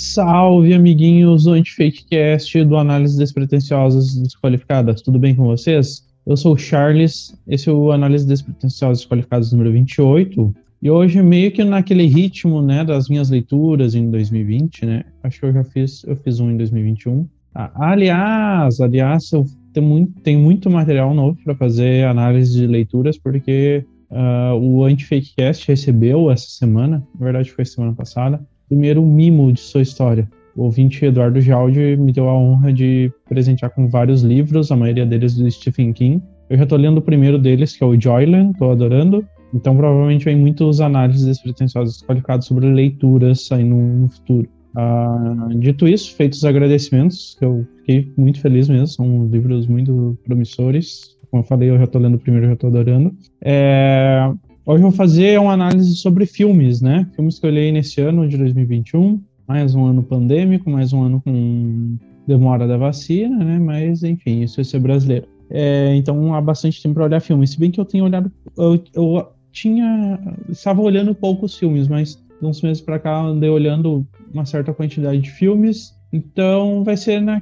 Salve, 0.00 0.72
amiguinhos 0.72 1.44
do 1.44 1.52
Antifakecast 1.52 2.64
do 2.64 2.78
Análise 2.78 3.18
Despretensiosas 3.18 4.16
Desqualificadas. 4.16 5.02
Tudo 5.02 5.18
bem 5.18 5.34
com 5.34 5.44
vocês? 5.44 6.08
Eu 6.26 6.38
sou 6.38 6.54
o 6.54 6.56
Charles, 6.56 7.38
esse 7.46 7.68
é 7.68 7.72
o 7.72 7.92
Análise 7.92 8.26
Despretensiosas 8.26 9.00
Desqualificadas 9.00 9.52
número 9.52 9.70
28. 9.72 10.54
E 10.80 10.90
hoje, 10.90 11.22
meio 11.22 11.52
que 11.52 11.62
naquele 11.62 12.06
ritmo, 12.06 12.62
né, 12.62 12.82
das 12.82 13.10
minhas 13.10 13.28
leituras 13.28 13.94
em 13.94 14.10
2020, 14.10 14.86
né? 14.86 15.04
Acho 15.22 15.40
que 15.40 15.44
eu 15.44 15.52
já 15.52 15.64
fiz, 15.64 16.02
eu 16.04 16.16
fiz 16.16 16.40
um 16.40 16.50
em 16.50 16.56
2021. 16.56 17.28
Ah, 17.54 17.70
aliás, 17.74 18.80
aliás, 18.80 19.30
eu 19.32 19.44
tenho 19.74 19.86
muito, 19.86 20.18
tenho 20.22 20.40
muito 20.40 20.70
material 20.70 21.12
novo 21.12 21.38
para 21.44 21.54
fazer 21.54 22.06
análise 22.06 22.58
de 22.58 22.66
leituras, 22.66 23.18
porque 23.18 23.84
uh, 24.10 24.54
o 24.54 24.82
Antifakecast 24.82 25.68
recebeu 25.68 26.30
essa 26.30 26.48
semana, 26.48 27.06
na 27.18 27.24
verdade 27.26 27.50
foi 27.50 27.66
semana 27.66 27.92
passada, 27.92 28.40
primeiro 28.70 29.04
mimo 29.04 29.52
de 29.52 29.60
sua 29.60 29.82
história. 29.82 30.30
O 30.56 30.62
ouvinte 30.62 31.04
Eduardo 31.04 31.40
Jaldi 31.40 31.96
me 31.96 32.12
deu 32.12 32.28
a 32.28 32.38
honra 32.38 32.72
de 32.72 33.12
presentear 33.28 33.72
com 33.72 33.88
vários 33.88 34.22
livros, 34.22 34.70
a 34.70 34.76
maioria 34.76 35.04
deles 35.04 35.34
do 35.34 35.50
Stephen 35.50 35.92
King. 35.92 36.22
Eu 36.48 36.56
já 36.56 36.62
estou 36.62 36.78
lendo 36.78 36.98
o 36.98 37.02
primeiro 37.02 37.38
deles, 37.38 37.76
que 37.76 37.82
é 37.84 37.86
o 37.86 38.00
Joyland, 38.00 38.52
estou 38.52 38.70
adorando. 38.70 39.26
Então, 39.52 39.76
provavelmente, 39.76 40.24
vem 40.24 40.36
muitos 40.36 40.80
análises 40.80 41.26
despretensiosas 41.26 42.02
qualificadas 42.02 42.46
sobre 42.46 42.66
leituras 42.72 43.46
saindo 43.46 43.74
no 43.74 44.08
futuro. 44.08 44.48
Ah, 44.76 45.48
dito 45.56 45.88
isso, 45.88 46.14
feitos 46.14 46.38
os 46.38 46.44
agradecimentos, 46.44 47.36
que 47.38 47.44
eu 47.44 47.66
fiquei 47.78 48.12
muito 48.16 48.40
feliz 48.40 48.68
mesmo, 48.68 48.86
são 48.86 49.26
livros 49.26 49.66
muito 49.66 50.16
promissores. 50.24 51.18
Como 51.30 51.42
eu 51.42 51.46
falei, 51.46 51.70
eu 51.70 51.78
já 51.78 51.84
estou 51.84 52.00
lendo 52.00 52.14
o 52.14 52.18
primeiro, 52.18 52.46
já 52.46 52.52
estou 52.52 52.70
adorando. 52.70 53.12
É, 53.40 54.30
Hoje 54.66 54.84
eu 54.84 54.88
vou 54.88 54.92
fazer 54.92 55.40
uma 55.40 55.52
análise 55.52 55.96
sobre 55.96 56.26
filmes, 56.26 56.82
né? 56.82 57.08
Filmes 57.14 57.38
que 57.38 57.46
eu 57.46 57.50
olhei 57.50 57.72
nesse 57.72 58.00
ano 58.00 58.28
de 58.28 58.36
2021. 58.36 59.20
Mais 59.48 59.74
um 59.74 59.86
ano 59.86 60.02
pandêmico, 60.02 60.70
mais 60.70 60.92
um 60.92 61.02
ano 61.02 61.20
com 61.24 61.96
demora 62.26 62.68
da 62.68 62.76
vacina, 62.76 63.42
né? 63.42 63.58
Mas, 63.58 64.02
enfim, 64.02 64.42
isso 64.42 64.60
é 64.60 64.64
ser 64.64 64.78
brasileiro. 64.78 65.26
É, 65.48 65.94
então 65.96 66.34
há 66.34 66.40
bastante 66.40 66.80
tempo 66.82 66.94
para 66.94 67.04
olhar 67.04 67.20
filmes. 67.20 67.50
Se 67.50 67.58
bem 67.58 67.70
que 67.70 67.80
eu 67.80 67.84
tenho 67.86 68.04
olhado. 68.04 68.30
Eu, 68.56 68.82
eu 68.94 69.28
tinha. 69.50 70.20
Estava 70.48 70.82
olhando 70.82 71.14
poucos 71.14 71.56
filmes, 71.56 71.88
mas 71.88 72.22
uns 72.42 72.60
meses 72.60 72.82
para 72.82 72.98
cá 72.98 73.18
andei 73.18 73.48
olhando 73.48 74.06
uma 74.32 74.44
certa 74.44 74.74
quantidade 74.74 75.22
de 75.22 75.30
filmes. 75.30 75.98
Então 76.12 76.84
vai 76.84 76.98
ser 76.98 77.20
na, 77.20 77.40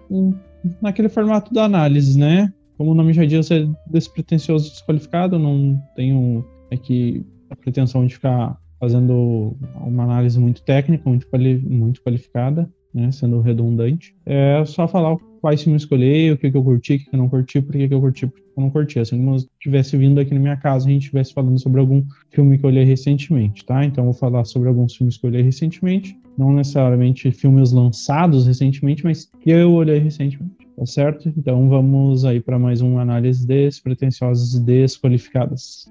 naquele 0.80 1.08
formato 1.08 1.52
da 1.52 1.64
análise, 1.64 2.16
né? 2.16 2.52
Como 2.76 2.92
o 2.92 2.94
nome 2.94 3.12
já 3.12 3.24
diz, 3.24 3.50
é 3.50 3.66
despretensioso 3.90 4.70
desqualificado, 4.70 5.36
não 5.36 5.82
tenho 5.96 6.44
é 6.70 6.76
que 6.76 7.24
a 7.50 7.56
pretensão 7.56 8.06
de 8.06 8.14
ficar 8.14 8.58
fazendo 8.78 9.56
uma 9.80 10.04
análise 10.04 10.38
muito 10.38 10.62
técnica, 10.62 11.08
muito, 11.08 11.26
quali 11.26 11.58
muito 11.58 12.02
qualificada, 12.02 12.70
né, 12.94 13.10
sendo 13.10 13.40
redundante, 13.40 14.14
é 14.24 14.64
só 14.64 14.86
falar 14.88 15.16
quais 15.40 15.62
filmes 15.62 15.82
escolhi, 15.82 16.32
o 16.32 16.38
que, 16.38 16.50
que 16.50 16.56
eu 16.56 16.62
curti, 16.62 16.94
o 16.94 16.98
que, 16.98 17.04
que 17.04 17.14
eu 17.14 17.18
não 17.18 17.28
curti, 17.28 17.60
por 17.60 17.72
que, 17.72 17.88
que 17.88 17.94
eu 17.94 18.00
curti, 18.00 18.26
por 18.26 18.34
que 18.36 18.42
eu 18.56 18.62
não 18.62 18.70
curti. 18.70 18.98
Assim 18.98 19.18
como 19.18 19.32
eu 19.32 19.36
estivesse 19.36 19.96
vindo 19.96 20.20
aqui 20.20 20.34
na 20.34 20.40
minha 20.40 20.56
casa 20.56 20.86
a 20.86 20.90
gente 20.90 21.02
estivesse 21.02 21.32
falando 21.32 21.58
sobre 21.58 21.80
algum 21.80 22.02
filme 22.30 22.58
que 22.58 22.64
eu 22.64 22.70
olhei 22.70 22.84
recentemente, 22.84 23.64
tá? 23.64 23.84
Então 23.84 24.04
eu 24.04 24.12
vou 24.12 24.18
falar 24.18 24.44
sobre 24.44 24.68
alguns 24.68 24.96
filmes 24.96 25.16
que 25.16 25.26
eu 25.26 25.30
olhei 25.30 25.42
recentemente, 25.42 26.18
não 26.36 26.52
necessariamente 26.52 27.30
filmes 27.30 27.72
lançados 27.72 28.46
recentemente, 28.46 29.04
mas 29.04 29.30
que 29.40 29.50
eu 29.50 29.72
olhei 29.72 29.98
recentemente, 29.98 30.56
tá 30.76 30.86
certo? 30.86 31.32
Então 31.36 31.68
vamos 31.68 32.24
aí 32.24 32.40
para 32.40 32.58
mais 32.58 32.80
uma 32.80 33.02
análise 33.02 33.46
despretensiosas 33.46 34.54
e 34.54 34.60
desqualificadas. 34.60 35.90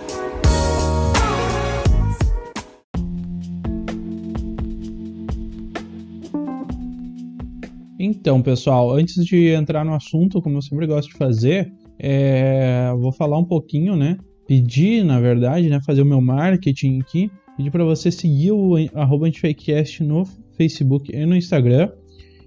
Então, 8.21 8.39
pessoal, 8.39 8.91
antes 8.91 9.25
de 9.25 9.47
entrar 9.47 9.83
no 9.83 9.95
assunto, 9.95 10.43
como 10.43 10.55
eu 10.55 10.61
sempre 10.61 10.85
gosto 10.85 11.09
de 11.09 11.15
fazer, 11.15 11.73
é, 11.97 12.93
vou 12.99 13.11
falar 13.11 13.39
um 13.39 13.43
pouquinho, 13.43 13.95
né? 13.95 14.15
Pedir, 14.47 15.03
na 15.03 15.19
verdade, 15.19 15.67
né? 15.67 15.81
Fazer 15.83 16.03
o 16.03 16.05
meu 16.05 16.21
marketing 16.21 16.99
aqui. 16.99 17.31
Pedir 17.57 17.71
para 17.71 17.83
você 17.83 18.11
seguir 18.11 18.51
o 18.51 18.75
arroba 18.93 19.25
Antifakecast 19.25 20.03
no 20.03 20.23
Facebook 20.55 21.11
e 21.11 21.25
no 21.25 21.35
Instagram. 21.35 21.89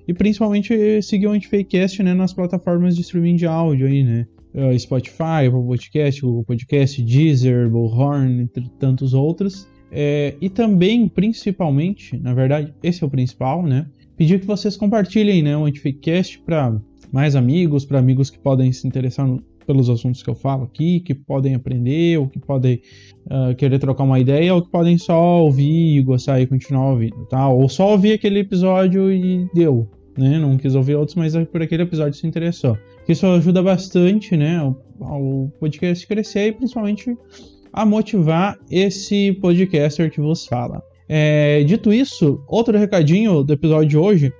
E 0.06 0.14
principalmente 0.14 1.02
seguir 1.02 1.26
o 1.26 1.32
Antifakecast 1.32 2.04
né, 2.04 2.14
nas 2.14 2.32
plataformas 2.32 2.94
de 2.94 3.02
streaming 3.02 3.34
de 3.34 3.46
áudio 3.46 3.88
aí, 3.88 4.04
né? 4.04 4.28
Uh, 4.54 4.78
Spotify, 4.78 5.48
Apple 5.48 5.66
Podcast, 5.66 6.20
Google 6.20 6.44
Podcast, 6.44 7.02
Deezer, 7.02 7.68
Bullhorn, 7.68 8.42
entre 8.42 8.70
tantos 8.78 9.12
outros. 9.12 9.68
É, 9.90 10.36
e 10.40 10.48
também, 10.48 11.08
principalmente, 11.08 12.16
na 12.16 12.32
verdade, 12.32 12.72
esse 12.80 13.02
é 13.02 13.06
o 13.06 13.10
principal, 13.10 13.64
né? 13.64 13.86
Pedir 14.16 14.40
que 14.40 14.46
vocês 14.46 14.76
compartilhem 14.76 15.42
né, 15.42 15.56
o 15.56 15.64
Antificast 15.64 16.38
para 16.40 16.74
mais 17.12 17.36
amigos, 17.36 17.84
para 17.84 17.98
amigos 17.98 18.30
que 18.30 18.38
podem 18.38 18.72
se 18.72 18.86
interessar 18.86 19.26
no, 19.26 19.42
pelos 19.66 19.88
assuntos 19.88 20.22
que 20.22 20.30
eu 20.30 20.34
falo 20.34 20.64
aqui, 20.64 21.00
que 21.00 21.14
podem 21.14 21.54
aprender, 21.54 22.18
ou 22.18 22.28
que 22.28 22.38
podem 22.38 22.80
uh, 23.26 23.54
querer 23.56 23.78
trocar 23.78 24.04
uma 24.04 24.18
ideia, 24.18 24.54
ou 24.54 24.62
que 24.62 24.70
podem 24.70 24.98
só 24.98 25.40
ouvir 25.40 25.96
e 25.96 26.02
gostar 26.02 26.40
e 26.40 26.46
continuar 26.46 26.90
ouvindo, 26.90 27.24
tá? 27.26 27.48
Ou 27.48 27.68
só 27.68 27.92
ouvir 27.92 28.12
aquele 28.12 28.40
episódio 28.40 29.10
e 29.10 29.48
deu, 29.54 29.88
né? 30.16 30.38
Não 30.38 30.56
quis 30.56 30.74
ouvir 30.74 30.96
outros, 30.96 31.16
mas 31.16 31.34
por 31.46 31.62
aquele 31.62 31.82
episódio 31.82 32.18
se 32.18 32.26
interessou. 32.26 32.78
Isso 33.08 33.26
ajuda 33.26 33.62
bastante, 33.62 34.36
né, 34.36 34.58
ao 35.00 35.52
podcast 35.60 36.06
crescer 36.06 36.48
e 36.48 36.52
principalmente 36.52 37.16
a 37.72 37.84
motivar 37.84 38.58
esse 38.70 39.32
podcaster 39.32 40.10
que 40.10 40.20
vos 40.20 40.46
fala. 40.46 40.82
É, 41.08 41.62
dito 41.64 41.92
isso, 41.92 42.42
outro 42.46 42.78
recadinho 42.78 43.42
do 43.42 43.52
episódio 43.52 43.88
de 43.88 43.98
hoje 43.98 44.32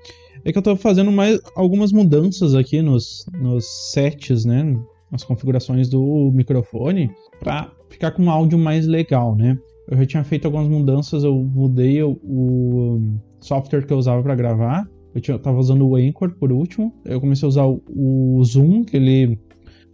é 0.44 0.52
que 0.52 0.58
eu 0.58 0.62
tô 0.62 0.76
fazendo 0.76 1.10
mais 1.10 1.40
algumas 1.56 1.92
mudanças 1.92 2.54
aqui 2.54 2.82
nos, 2.82 3.26
nos 3.40 3.64
sets, 3.92 4.44
né? 4.44 4.76
Nas 5.10 5.24
configurações 5.24 5.88
do 5.88 6.30
microfone 6.34 7.10
para 7.40 7.70
ficar 7.88 8.10
com 8.10 8.24
um 8.24 8.30
áudio 8.30 8.58
mais 8.58 8.86
legal, 8.86 9.34
né? 9.34 9.58
Eu 9.88 9.98
já 9.98 10.06
tinha 10.06 10.24
feito 10.24 10.46
algumas 10.46 10.68
mudanças, 10.68 11.24
eu 11.24 11.34
mudei 11.34 12.02
o, 12.02 12.18
o 12.22 13.00
software 13.40 13.86
que 13.86 13.92
eu 13.92 13.98
usava 13.98 14.22
para 14.22 14.34
gravar. 14.34 14.88
Eu, 15.14 15.20
tinha, 15.20 15.34
eu 15.36 15.38
tava 15.38 15.58
usando 15.58 15.86
o 15.86 15.96
Anchor 15.96 16.34
por 16.38 16.50
último. 16.50 16.92
Eu 17.04 17.20
comecei 17.20 17.46
a 17.46 17.48
usar 17.48 17.66
o, 17.66 17.82
o 17.88 18.42
Zoom, 18.44 18.84
que 18.84 18.96
ele 18.96 19.38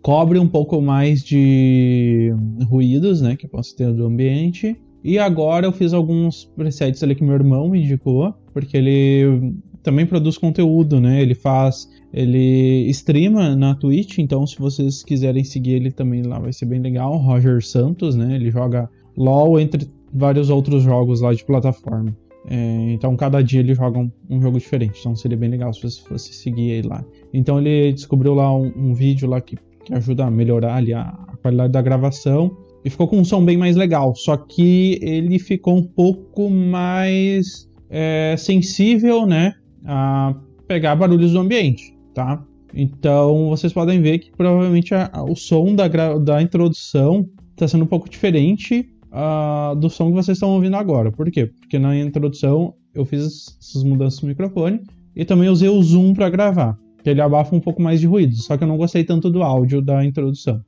cobre 0.00 0.38
um 0.38 0.48
pouco 0.48 0.80
mais 0.80 1.22
de 1.22 2.32
ruídos, 2.69 3.20
né? 3.20 3.36
Que 3.36 3.47
eu 3.47 3.50
posso 3.50 3.76
ter 3.76 3.92
do 3.92 4.06
ambiente. 4.06 4.80
E 5.03 5.19
agora 5.19 5.66
eu 5.66 5.72
fiz 5.72 5.93
alguns 5.93 6.44
presets 6.56 7.03
ali 7.03 7.15
que 7.15 7.25
meu 7.25 7.34
irmão 7.34 7.69
me 7.71 7.83
indicou, 7.83 8.34
porque 8.53 8.77
ele 8.77 9.55
também 9.83 10.05
produz 10.05 10.37
conteúdo, 10.37 11.00
né? 11.00 11.22
Ele 11.22 11.34
faz, 11.34 11.88
ele 12.12 12.88
streama 12.91 13.56
na 13.56 13.75
Twitch, 13.75 14.19
então 14.19 14.47
se 14.47 14.59
vocês 14.59 15.03
quiserem 15.03 15.43
seguir 15.43 15.72
ele 15.72 15.91
também 15.91 16.22
lá 16.22 16.39
vai 16.39 16.53
ser 16.53 16.66
bem 16.66 16.81
legal. 16.81 17.16
Roger 17.16 17.65
Santos, 17.65 18.15
né? 18.15 18.34
Ele 18.34 18.50
joga 18.50 18.91
LoL 19.16 19.59
entre 19.59 19.91
vários 20.12 20.50
outros 20.50 20.83
jogos 20.83 21.21
lá 21.21 21.33
de 21.33 21.44
plataforma. 21.44 22.15
É, 22.47 22.93
então 22.93 23.16
cada 23.16 23.43
dia 23.43 23.60
ele 23.60 23.75
joga 23.75 23.99
um, 23.99 24.10
um, 24.28 24.41
jogo 24.41 24.59
diferente, 24.59 24.99
então 24.99 25.15
seria 25.15 25.37
bem 25.37 25.50
legal 25.50 25.72
se 25.75 25.83
você 25.83 26.00
fosse 26.00 26.33
seguir 26.33 26.71
ele 26.71 26.89
lá. 26.89 27.04
Então 27.33 27.59
ele 27.59 27.92
descobriu 27.92 28.34
lá 28.34 28.54
um, 28.54 28.72
um 28.77 28.95
vídeo 28.95 29.28
lá 29.28 29.41
que, 29.41 29.57
que 29.84 29.95
ajuda 29.95 30.24
a 30.24 30.30
melhorar 30.30 30.77
ali 30.77 30.92
a, 30.92 31.03
a 31.03 31.36
qualidade 31.36 31.72
da 31.72 31.83
gravação 31.83 32.57
e 32.84 32.91
ficou 32.91 33.09
com 33.09 33.18
um 33.18 33.24
som 33.24 33.44
bem 33.44 33.56
mais 33.56 33.77
legal. 33.77 34.15
Só 34.15 34.36
que 34.36 34.98
ele 35.03 35.38
ficou 35.38 35.77
um 35.77 35.82
pouco 35.82 36.50
mais 36.50 37.68
é, 37.88 38.34
sensível, 38.38 39.27
né? 39.27 39.54
A 39.84 40.34
pegar 40.66 40.94
barulhos 40.94 41.32
do 41.32 41.41
ambiente, 41.41 41.97
tá? 42.15 42.44
Então 42.72 43.48
vocês 43.48 43.72
podem 43.72 44.00
ver 44.00 44.18
que 44.21 44.30
provavelmente 44.30 44.94
a, 44.94 45.10
a, 45.12 45.24
o 45.24 45.34
som 45.34 45.74
da, 45.74 45.88
da 45.88 46.41
introdução 46.41 47.28
está 47.50 47.66
sendo 47.66 47.84
um 47.84 47.88
pouco 47.88 48.09
diferente 48.09 48.88
uh, 49.10 49.74
do 49.74 49.91
som 49.91 50.09
que 50.09 50.15
vocês 50.15 50.36
estão 50.36 50.50
ouvindo 50.50 50.76
agora. 50.76 51.10
Por 51.10 51.30
quê? 51.30 51.47
Porque 51.47 51.78
na 51.78 51.98
introdução 51.98 52.74
eu 52.94 53.04
fiz 53.04 53.56
essas 53.60 53.83
mudanças 53.83 54.22
no 54.22 54.28
microfone 54.28 54.80
e 55.16 55.24
também 55.24 55.48
usei 55.48 55.68
o 55.68 55.83
zoom 55.83 56.15
para 56.15 56.30
gravar, 56.30 56.78
que 57.03 57.10
ele 57.10 57.21
abafa 57.21 57.54
um 57.54 57.60
pouco 57.60 57.83
mais 57.83 57.98
de 57.98 58.06
ruído. 58.06 58.36
Só 58.36 58.56
que 58.56 58.62
eu 58.62 58.68
não 58.68 58.76
gostei 58.76 59.03
tanto 59.03 59.28
do 59.28 59.42
áudio 59.42 59.83
da 59.83 60.04
introdução 60.04 60.62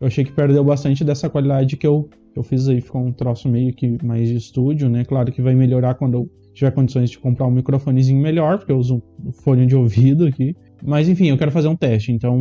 eu 0.00 0.06
achei 0.06 0.24
que 0.24 0.32
perdeu 0.32 0.64
bastante 0.64 1.04
dessa 1.04 1.28
qualidade 1.28 1.76
que 1.76 1.86
eu, 1.86 2.08
eu 2.34 2.42
fiz 2.42 2.66
aí. 2.68 2.80
Ficou 2.80 3.02
um 3.02 3.12
troço 3.12 3.48
meio 3.48 3.72
que 3.74 4.02
mais 4.02 4.28
de 4.28 4.36
estúdio, 4.36 4.88
né? 4.88 5.04
Claro 5.04 5.30
que 5.30 5.42
vai 5.42 5.54
melhorar 5.54 5.94
quando 5.94 6.14
eu 6.14 6.30
tiver 6.54 6.70
condições 6.70 7.10
de 7.10 7.18
comprar 7.18 7.46
um 7.46 7.50
microfonezinho 7.50 8.20
melhor, 8.20 8.58
porque 8.58 8.72
eu 8.72 8.78
uso 8.78 9.02
um 9.24 9.30
fone 9.30 9.66
de 9.66 9.76
ouvido 9.76 10.26
aqui. 10.26 10.56
Mas 10.82 11.08
enfim, 11.08 11.26
eu 11.28 11.36
quero 11.36 11.50
fazer 11.50 11.68
um 11.68 11.76
teste, 11.76 12.12
então 12.12 12.38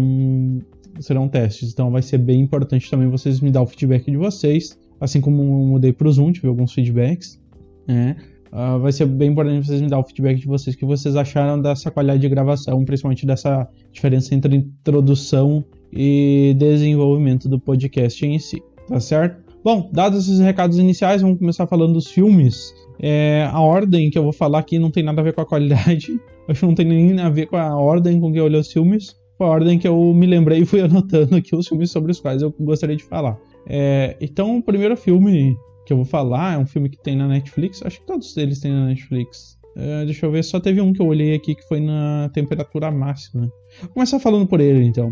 serão 1.02 1.28
testes. 1.28 1.74
Então 1.74 1.92
vai 1.92 2.02
ser 2.02 2.18
bem 2.18 2.40
importante 2.40 2.90
também 2.90 3.10
vocês 3.10 3.42
me 3.42 3.52
dar 3.52 3.62
o 3.62 3.68
feedback 3.68 4.10
de 4.10 4.18
vocês, 4.18 4.80
assim 5.00 5.20
como 5.20 5.42
eu 5.42 5.66
mudei 5.66 5.92
para 5.92 6.08
o 6.08 6.12
Zoom, 6.12 6.32
tive 6.32 6.48
alguns 6.48 6.74
feedbacks. 6.74 7.42
Né? 7.86 8.16
Uh, 8.52 8.80
vai 8.80 8.92
ser 8.92 9.06
bem 9.06 9.32
importante 9.32 9.68
vocês 9.68 9.82
me 9.82 9.88
dar 9.88 10.00
o 10.00 10.04
feedback 10.04 10.40
de 10.40 10.48
vocês, 10.48 10.76
o 10.76 10.80
que 10.80 10.86
vocês 10.86 11.16
acharam 11.16 11.62
dessa 11.62 11.92
qualidade 11.92 12.22
de 12.22 12.30
gravação, 12.30 12.84
principalmente 12.86 13.26
dessa 13.26 13.68
diferença 13.92 14.34
entre 14.34 14.56
introdução 14.56 15.64
e 15.92 16.56
desenvolvimento 16.58 17.48
do 17.48 17.60
podcast 17.60 18.26
em 18.26 18.40
si, 18.40 18.62
tá 18.88 19.00
certo? 19.00 19.50
Bom, 19.64 19.90
dados 19.92 20.20
esses 20.20 20.40
recados 20.40 20.78
iniciais, 20.78 21.22
vamos 21.22 21.38
começar 21.38 21.68
falando 21.68 21.94
dos 21.94 22.08
filmes. 22.08 22.74
É, 23.02 23.48
a 23.52 23.60
ordem 23.60 24.10
que 24.10 24.18
eu 24.18 24.24
vou 24.24 24.34
falar 24.34 24.60
aqui 24.60 24.80
não 24.80 24.92
tem 24.92 25.04
nada 25.04 25.22
a 25.22 25.24
ver 25.24 25.34
com 25.34 25.42
a 25.42 25.46
qualidade, 25.46 26.20
acho 26.48 26.60
que 26.62 26.66
não 26.66 26.76
tem 26.76 26.86
nem 26.86 27.20
a 27.20 27.30
ver 27.30 27.48
com 27.48 27.58
a 27.58 27.76
ordem 27.76 28.20
com 28.20 28.32
que 28.32 28.40
eu 28.40 28.46
olhei 28.46 28.60
os 28.60 28.72
filmes, 28.72 29.16
foi 29.38 29.48
a 29.48 29.50
ordem 29.50 29.80
que 29.80 29.88
eu 29.88 30.14
me 30.14 30.26
lembrei 30.26 30.60
e 30.60 30.66
fui 30.66 30.82
anotando 30.82 31.36
aqui 31.36 31.56
os 31.56 31.68
filmes 31.68 31.92
sobre 31.92 32.12
os 32.12 32.20
quais 32.20 32.42
eu 32.42 32.54
gostaria 32.60 32.96
de 32.96 33.04
falar. 33.04 33.38
É, 33.68 34.18
então, 34.20 34.58
o 34.58 34.64
primeiro 34.64 34.96
filme 34.98 35.56
que 35.86 35.94
eu 35.94 35.98
vou 35.98 36.06
falar 36.06 36.56
é 36.56 36.58
um 36.58 36.66
filme 36.66 36.90
que 36.90 37.02
tem 37.02 37.16
na 37.16 37.28
Netflix, 37.28 37.82
acho 37.84 38.00
que 38.00 38.06
todos 38.06 38.36
eles 38.38 38.60
têm 38.60 38.72
na 38.72 38.88
Netflix. 38.88 39.58
É, 39.76 40.06
deixa 40.06 40.26
eu 40.26 40.32
ver, 40.32 40.44
só 40.44 40.60
teve 40.60 40.82
um 40.82 40.92
que 40.92 41.02
eu 41.02 41.08
olhei 41.08 41.34
aqui 41.34 41.56
que 41.56 41.68
foi 41.68 41.80
na 41.80 42.30
temperatura 42.34 42.92
máxima. 42.92 43.52
Vou 43.82 43.90
começar 43.92 44.20
falando 44.20 44.48
por 44.48 44.60
ele 44.60 44.84
então, 44.84 45.12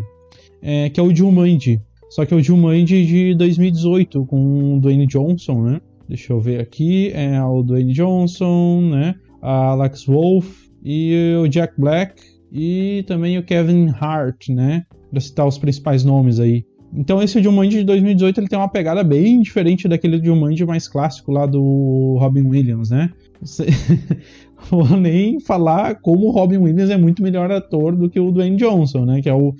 é, 0.62 0.88
que 0.88 0.98
é 0.98 1.02
o 1.02 1.14
Jumanji. 1.14 1.80
Só 2.10 2.24
que 2.24 2.32
é 2.32 2.36
o 2.36 2.42
Jumanji 2.42 3.04
de 3.04 3.34
2018 3.34 4.24
com 4.26 4.76
o 4.76 4.80
Dwayne 4.80 5.06
Johnson, 5.06 5.62
né? 5.62 5.80
Deixa 6.08 6.32
eu 6.32 6.40
ver 6.40 6.60
aqui, 6.60 7.10
é 7.12 7.42
o 7.42 7.62
Dwayne 7.62 7.92
Johnson, 7.92 8.80
né? 8.90 9.14
A 9.42 9.68
Alex 9.68 10.06
Wolff 10.06 10.70
e 10.82 11.36
o 11.42 11.46
Jack 11.48 11.74
Black 11.78 12.22
e 12.50 13.04
também 13.06 13.36
o 13.36 13.42
Kevin 13.42 13.90
Hart, 13.90 14.48
né? 14.48 14.84
Pra 15.10 15.20
citar 15.20 15.46
os 15.46 15.58
principais 15.58 16.04
nomes 16.04 16.40
aí. 16.40 16.64
Então 16.94 17.22
esse 17.22 17.42
Jumanji 17.42 17.78
de 17.78 17.84
2018 17.84 18.40
ele 18.40 18.48
tem 18.48 18.58
uma 18.58 18.68
pegada 18.68 19.04
bem 19.04 19.42
diferente 19.42 19.86
daquele 19.86 20.24
Jumanji 20.24 20.64
mais 20.64 20.88
clássico 20.88 21.30
lá 21.30 21.44
do 21.44 22.16
Robin 22.18 22.46
Williams, 22.46 22.90
né? 22.90 23.10
Vou 24.70 24.88
nem 24.96 25.38
falar 25.40 25.96
como 25.96 26.26
o 26.26 26.30
Robin 26.30 26.56
Williams 26.56 26.90
é 26.90 26.96
muito 26.96 27.22
melhor 27.22 27.50
ator 27.52 27.94
do 27.94 28.08
que 28.08 28.18
o 28.18 28.32
Dwayne 28.32 28.56
Johnson, 28.56 29.04
né? 29.04 29.20
Que 29.20 29.28
é 29.28 29.34
o, 29.34 29.54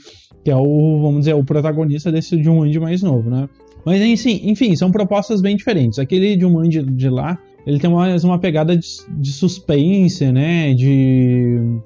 que 0.45 0.51
é 0.51 0.57
o 0.57 1.01
vamos 1.03 1.21
dizer, 1.21 1.35
o 1.35 1.45
protagonista 1.45 2.11
desse 2.11 2.43
Jumanji 2.43 2.79
mais 2.79 3.03
novo, 3.03 3.29
né? 3.31 3.49
Mas 3.85 4.01
enfim, 4.03 4.41
enfim, 4.45 4.77
são 4.77 4.91
propostas 4.91 5.41
bem 5.41 5.57
diferentes. 5.57 5.99
Aquele 5.99 6.39
Jumanji 6.39 6.83
de 6.83 7.09
lá, 7.09 7.39
ele 7.67 7.79
tem 7.79 7.91
mais 7.91 8.25
uma 8.25 8.39
pegada 8.39 8.77
de, 8.77 8.87
de 9.19 9.33
suspense, 9.33 10.31
né? 10.31 10.75
De 10.75 11.81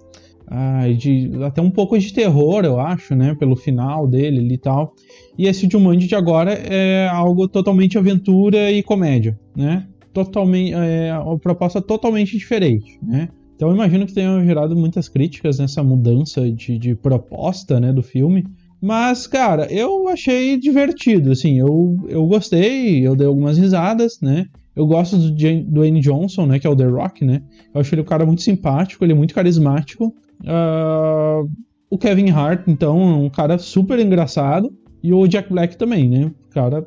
ah, 0.55 0.87
de 0.95 1.31
até 1.45 1.63
um 1.63 1.71
pouco 1.71 1.99
de 1.99 2.13
terror, 2.13 2.63
eu 2.65 2.79
acho, 2.79 3.15
né, 3.15 3.35
pelo 3.39 3.57
final 3.57 4.07
dele 4.07 4.53
e 4.53 4.59
tal. 4.59 4.95
E 5.39 5.47
esse 5.47 5.67
Jumanji 5.71 6.07
de 6.07 6.15
agora 6.15 6.53
é 6.53 7.09
algo 7.09 7.49
totalmente 7.49 7.97
aventura 7.97 8.71
e 8.71 8.83
comédia, 8.83 9.39
né? 9.57 9.87
Totalmente, 10.13 10.75
é 10.75 11.19
uma 11.19 11.39
proposta 11.39 11.81
totalmente 11.81 12.37
diferente, 12.37 12.99
né? 13.03 13.31
Então 13.63 13.71
eu 13.71 13.77
imagino 13.77 14.05
que 14.05 14.13
tenha 14.13 14.45
gerado 14.45 14.75
muitas 14.75 15.09
críticas 15.09 15.61
nessa 15.61 15.85
mudança 15.85 16.51
de, 16.51 16.77
de 16.77 16.97
proposta, 16.97 17.79
né, 17.79 17.93
do 17.93 18.03
filme. 18.03 18.45
Mas, 18.81 19.29
cara, 19.29 19.73
eu 19.73 20.09
achei 20.09 20.59
divertido, 20.59 21.31
assim, 21.31 21.61
eu, 21.61 21.97
eu 22.09 22.27
gostei, 22.27 23.07
eu 23.07 23.15
dei 23.15 23.25
algumas 23.25 23.57
risadas, 23.57 24.19
né? 24.21 24.47
Eu 24.75 24.85
gosto 24.85 25.17
do 25.17 25.31
Dwayne 25.31 26.01
Johnson, 26.01 26.45
né, 26.45 26.59
que 26.59 26.67
é 26.67 26.71
o 26.71 26.75
The 26.75 26.87
Rock, 26.87 27.25
né? 27.25 27.41
Eu 27.73 27.81
acho 27.81 27.95
ele 27.95 28.03
um 28.03 28.05
cara 28.05 28.27
muito 28.27 28.43
simpático, 28.43 29.05
ele 29.05 29.13
é 29.13 29.15
muito 29.17 29.33
carismático. 29.33 30.13
Uh, 30.41 31.49
o 31.89 31.97
Kevin 31.97 32.31
Hart, 32.31 32.67
então, 32.67 33.01
é 33.01 33.15
um 33.15 33.31
cara 33.31 33.59
super 33.59 34.01
engraçado. 34.01 34.77
E 35.01 35.13
o 35.15 35.25
Jack 35.29 35.49
Black 35.49 35.77
também, 35.77 36.09
né? 36.09 36.33
Cara 36.51 36.85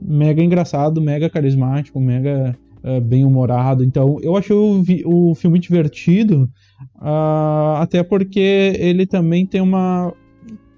mega 0.00 0.44
engraçado, 0.44 1.00
mega 1.00 1.28
carismático, 1.28 1.98
mega 2.00 2.56
uh, 2.84 3.00
bem-humorado. 3.00 3.82
Então, 3.82 4.18
eu 4.22 4.36
achei 4.36 4.54
o, 4.54 4.82
o 5.06 5.34
filme 5.34 5.58
divertido, 5.58 6.48
uh, 6.96 7.76
até 7.78 8.02
porque 8.02 8.74
ele 8.78 9.06
também 9.06 9.46
tem 9.46 9.60
uma. 9.60 10.12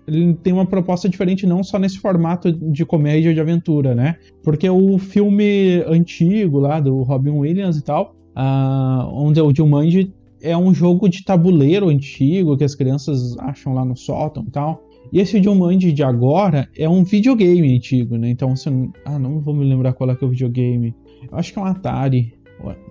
Ele 0.06 0.34
tem 0.34 0.52
uma 0.52 0.64
proposta 0.64 1.08
diferente, 1.08 1.46
não 1.46 1.64
só 1.64 1.80
nesse 1.80 1.98
formato 1.98 2.52
de 2.52 2.86
comédia 2.86 3.34
de 3.34 3.40
aventura, 3.40 3.92
né? 3.92 4.14
Porque 4.44 4.70
o 4.70 4.96
filme 4.98 5.82
antigo 5.84 6.60
lá 6.60 6.78
do 6.78 7.02
Robin 7.02 7.30
Williams 7.30 7.76
e 7.76 7.82
tal, 7.82 8.14
uh, 8.36 9.08
onde 9.12 9.40
o 9.40 9.52
Jumanji 9.52 10.12
é 10.50 10.56
um 10.56 10.72
jogo 10.72 11.08
de 11.08 11.25
tabuleiro 11.25 11.88
antigo 11.88 12.56
que 12.56 12.64
as 12.64 12.75
crianças 12.75 13.37
acham 13.38 13.75
lá 13.75 13.84
no 13.84 13.96
sótão 13.96 14.44
e 14.46 14.50
tal. 14.50 14.82
E 15.12 15.20
esse 15.20 15.43
Jumanji 15.43 15.93
de 15.93 16.02
agora 16.02 16.69
é 16.76 16.88
um 16.88 17.04
videogame 17.04 17.75
antigo, 17.75 18.16
né? 18.16 18.31
Então 18.31 18.54
você 18.54 18.70
não. 18.70 18.93
Ah, 19.04 19.19
não 19.19 19.40
vou 19.40 19.54
me 19.54 19.64
lembrar 19.64 19.93
qual 19.93 20.10
é 20.10 20.16
que 20.16 20.25
é 20.25 20.26
o 20.26 20.31
videogame. 20.31 20.94
Eu 21.31 21.38
acho 21.38 21.52
que 21.52 21.58
é 21.58 21.62
um 21.62 21.64
Atari. 21.64 22.34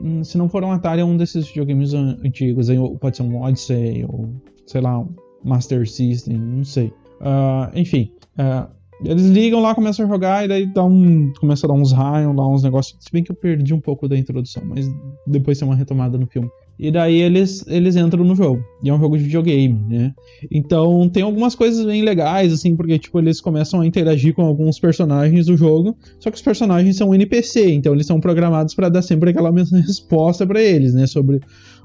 Hum, 0.01 0.23
se 0.23 0.37
não 0.37 0.47
for 0.47 0.63
um 0.63 0.71
Atari, 0.71 1.01
é 1.01 1.05
um 1.05 1.17
desses 1.17 1.47
videogames 1.47 1.93
antigos. 1.93 2.67
Pode 2.99 3.17
ser 3.17 3.23
um 3.23 3.41
Odyssey 3.41 4.05
ou, 4.07 4.29
sei 4.65 4.81
lá, 4.81 4.99
um 4.99 5.13
Master 5.43 5.87
System, 5.89 6.37
não 6.37 6.63
sei. 6.63 6.87
Uh, 7.19 7.77
enfim. 7.77 8.11
Uh, 8.37 8.73
eles 9.03 9.25
ligam 9.25 9.61
lá, 9.61 9.75
começam 9.75 10.05
a 10.05 10.07
jogar 10.07 10.45
e 10.45 10.47
daí 10.47 10.65
dá 10.65 10.83
um, 10.83 11.33
começa 11.39 11.65
a 11.65 11.69
dar 11.69 11.73
uns 11.73 11.91
raios 11.91 12.33
lá, 12.33 12.47
uns 12.47 12.63
negócios. 12.63 12.97
Se 13.01 13.11
bem 13.11 13.23
que 13.23 13.31
eu 13.31 13.35
perdi 13.35 13.73
um 13.73 13.81
pouco 13.81 14.07
da 14.07 14.17
introdução, 14.17 14.63
mas 14.65 14.89
depois 15.27 15.59
tem 15.59 15.67
uma 15.67 15.75
retomada 15.75 16.17
no 16.17 16.25
filme. 16.27 16.49
E 16.77 16.91
daí 16.91 17.21
eles, 17.21 17.65
eles 17.67 17.95
entram 17.95 18.23
no 18.23 18.35
jogo. 18.35 18.63
E 18.83 18.89
é 18.89 18.93
um 18.93 18.99
jogo 18.99 19.17
de 19.17 19.23
videogame, 19.23 19.79
né? 19.87 20.13
Então 20.51 21.07
tem 21.09 21.23
algumas 21.23 21.55
coisas 21.55 21.85
bem 21.85 22.03
legais, 22.03 22.51
assim, 22.51 22.75
porque, 22.75 22.99
tipo, 22.99 23.17
eles 23.19 23.39
começam 23.39 23.81
a 23.81 23.85
interagir 23.87 24.33
com 24.33 24.43
alguns 24.43 24.77
personagens 24.77 25.45
do 25.45 25.55
jogo. 25.55 25.97
Só 26.19 26.29
que 26.29 26.35
os 26.35 26.41
personagens 26.41 26.97
são 26.97 27.15
NPC, 27.15 27.71
então 27.71 27.93
eles 27.93 28.05
são 28.05 28.19
programados 28.19 28.75
para 28.75 28.89
dar 28.89 29.01
sempre 29.01 29.29
aquela 29.29 29.51
mesma 29.53 29.79
resposta 29.79 30.45
para 30.45 30.61
eles, 30.61 30.93
né? 30.93 31.07
Sobre 31.07 31.39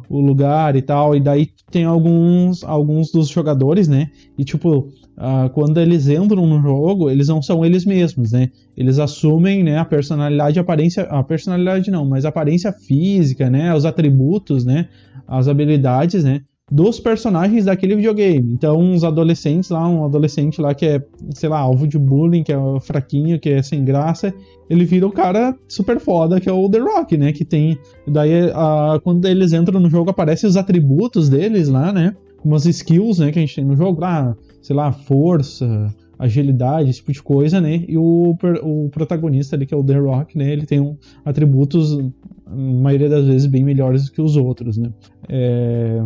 o 0.08 0.20
lugar 0.20 0.75
e 0.75 0.82
tal. 0.82 1.14
E 1.14 1.20
daí 1.20 1.50
tem 1.70 1.84
alguns, 1.84 2.64
alguns 2.64 3.12
dos 3.12 3.28
jogadores, 3.28 3.87
né? 3.87 4.10
E, 4.37 4.44
tipo, 4.44 4.88
Uh, 5.20 5.50
quando 5.50 5.78
eles 5.78 6.08
entram 6.08 6.46
no 6.46 6.62
jogo, 6.62 7.11
eles 7.11 7.28
não 7.28 7.43
são 7.43 7.62
eles 7.62 7.84
mesmos, 7.84 8.32
né? 8.32 8.49
Eles 8.75 8.99
assumem, 8.99 9.62
né, 9.62 9.76
a 9.76 9.84
personalidade, 9.84 10.58
a 10.58 10.62
aparência, 10.62 11.02
a 11.02 11.22
personalidade 11.22 11.90
não, 11.90 12.06
mas 12.06 12.25
a 12.25 12.31
aparência 12.31 12.72
física, 12.72 13.50
né, 13.50 13.75
os 13.75 13.84
atributos, 13.84 14.64
né, 14.64 14.88
as 15.28 15.46
habilidades, 15.46 16.25
né, 16.25 16.40
dos 16.70 17.00
personagens 17.00 17.64
daquele 17.64 17.96
videogame. 17.96 18.52
Então, 18.52 18.78
uns 18.78 19.02
adolescentes 19.02 19.68
lá, 19.71 19.87
um 19.87 20.04
adolescente 20.04 20.61
lá 20.61 20.73
que 20.73 20.87
é, 20.87 21.04
sei 21.35 21.49
lá, 21.49 21.59
alvo 21.59 21.87
de 21.87 21.99
bullying, 21.99 22.44
que 22.44 22.52
é 22.52 22.56
fraquinho, 22.80 23.38
que 23.40 23.50
é 23.50 23.62
sem 23.62 23.85
graça, 23.85 24.33
ele 24.71 24.85
vira 24.85 25.06
o 25.06 25.12
cara 25.12 25.54
super 25.68 25.99
foda, 25.99 26.40
que 26.40 26.49
é 26.49 26.52
o 26.52 26.68
The 26.68 26.78
Rock, 26.78 27.16
né? 27.18 27.33
Que 27.33 27.44
tem. 27.44 27.76
Daí, 28.06 28.44
uh, 28.47 29.00
quando 29.02 29.26
eles 29.26 29.52
entram 29.52 29.80
no 29.80 29.90
jogo, 29.90 30.11
aparecem 30.11 30.49
os 30.49 30.56
atributos 30.56 31.28
deles 31.28 31.68
lá, 31.68 31.92
né? 31.92 32.14
Umas 32.44 32.64
skills, 32.64 33.18
né, 33.18 33.33
que 33.33 33.38
a 33.38 33.42
gente 33.42 33.56
tem 33.56 33.64
no 33.64 33.76
jogo. 33.76 34.02
Ah, 34.04 34.35
sei 34.61 34.76
lá, 34.76 34.93
força, 34.93 35.95
agilidade, 36.21 36.90
esse 36.90 36.99
tipo 36.99 37.12
de 37.12 37.23
coisa, 37.23 37.61
né? 37.61 37.83
E 37.88 37.97
o, 37.97 38.37
o 38.62 38.90
protagonista 38.90 39.57
ali, 39.57 39.64
que 39.64 39.73
é 39.73 39.76
o 39.76 39.83
The 39.83 39.99
Rock, 39.99 40.37
né? 40.37 40.52
Ele 40.52 40.67
tem 40.67 40.79
um, 40.79 40.97
atributos, 41.25 41.97
na 42.47 42.83
maioria 42.83 43.09
das 43.09 43.26
vezes, 43.26 43.47
bem 43.47 43.64
melhores 43.64 44.11
que 44.11 44.21
os 44.21 44.37
outros, 44.37 44.76
né? 44.76 44.93
É... 45.29 46.02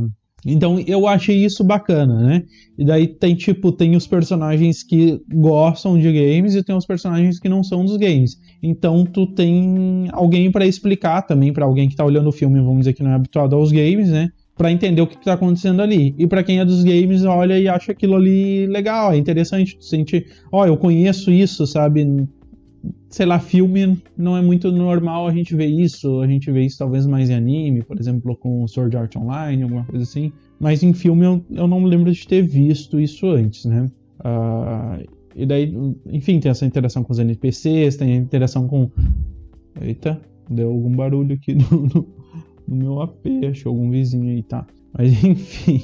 Então 0.46 0.78
eu 0.86 1.08
achei 1.08 1.42
isso 1.42 1.64
bacana, 1.64 2.22
né? 2.22 2.44
E 2.78 2.84
daí 2.84 3.06
tem 3.06 3.34
tipo, 3.34 3.72
tem 3.72 3.96
os 3.96 4.06
personagens 4.06 4.82
que 4.82 5.20
gostam 5.32 5.98
de 5.98 6.12
games 6.12 6.54
e 6.54 6.62
tem 6.62 6.76
os 6.76 6.84
personagens 6.84 7.40
que 7.40 7.48
não 7.48 7.62
são 7.64 7.84
dos 7.84 7.96
games. 7.96 8.36
Então 8.62 9.04
tu 9.06 9.26
tem 9.26 10.08
alguém 10.12 10.52
para 10.52 10.66
explicar 10.66 11.22
também 11.22 11.52
para 11.52 11.64
alguém 11.64 11.88
que 11.88 11.96
tá 11.96 12.04
olhando 12.04 12.28
o 12.28 12.32
filme, 12.32 12.60
vamos 12.60 12.80
dizer 12.80 12.92
que 12.92 13.02
não 13.02 13.10
é 13.10 13.14
habituado 13.14 13.56
aos 13.56 13.72
games, 13.72 14.10
né? 14.10 14.28
Para 14.56 14.70
entender 14.70 15.02
o 15.02 15.06
que 15.06 15.16
está 15.16 15.32
acontecendo 15.34 15.82
ali. 15.82 16.14
E 16.16 16.26
para 16.26 16.42
quem 16.42 16.60
é 16.60 16.64
dos 16.64 16.84
games, 16.84 17.24
olha 17.24 17.58
e 17.58 17.68
acha 17.68 17.92
aquilo 17.92 18.16
ali 18.16 18.66
legal, 18.66 19.12
é 19.12 19.16
interessante, 19.16 19.76
sente, 19.80 20.26
ó, 20.50 20.62
oh, 20.62 20.66
eu 20.66 20.76
conheço 20.76 21.30
isso, 21.30 21.66
sabe? 21.66 22.26
Sei 23.08 23.26
lá, 23.26 23.38
filme 23.38 23.98
não 24.16 24.36
é 24.36 24.42
muito 24.42 24.70
normal 24.70 25.26
a 25.26 25.32
gente 25.32 25.54
ver 25.54 25.66
isso, 25.66 26.20
a 26.20 26.26
gente 26.26 26.50
vê 26.50 26.64
isso 26.64 26.78
talvez 26.78 27.06
mais 27.06 27.30
em 27.30 27.34
anime, 27.34 27.82
por 27.82 27.98
exemplo, 27.98 28.36
com 28.36 28.66
Sword 28.66 28.96
Art 28.96 29.16
Online, 29.16 29.62
alguma 29.62 29.84
coisa 29.84 30.04
assim. 30.04 30.32
Mas 30.60 30.82
em 30.82 30.92
filme 30.92 31.24
eu, 31.24 31.44
eu 31.50 31.66
não 31.66 31.84
lembro 31.84 32.12
de 32.12 32.26
ter 32.26 32.42
visto 32.42 33.00
isso 33.00 33.26
antes, 33.26 33.64
né? 33.64 33.90
Uh, 34.20 35.04
e 35.34 35.44
daí, 35.44 35.74
enfim, 36.06 36.38
tem 36.38 36.50
essa 36.50 36.64
interação 36.64 37.02
com 37.02 37.12
os 37.12 37.18
NPCs, 37.18 37.96
tem 37.96 38.12
a 38.12 38.16
interação 38.16 38.68
com. 38.68 38.88
Eita, 39.80 40.20
deu 40.48 40.70
algum 40.70 40.94
barulho 40.94 41.34
aqui 41.34 41.54
no, 41.70 41.82
no 41.82 42.06
no 42.66 42.76
meu 42.76 43.00
AP, 43.00 43.26
achou 43.50 43.70
algum 43.70 43.90
vizinho 43.90 44.30
aí, 44.30 44.42
tá? 44.42 44.66
Mas 44.96 45.12
enfim, 45.24 45.82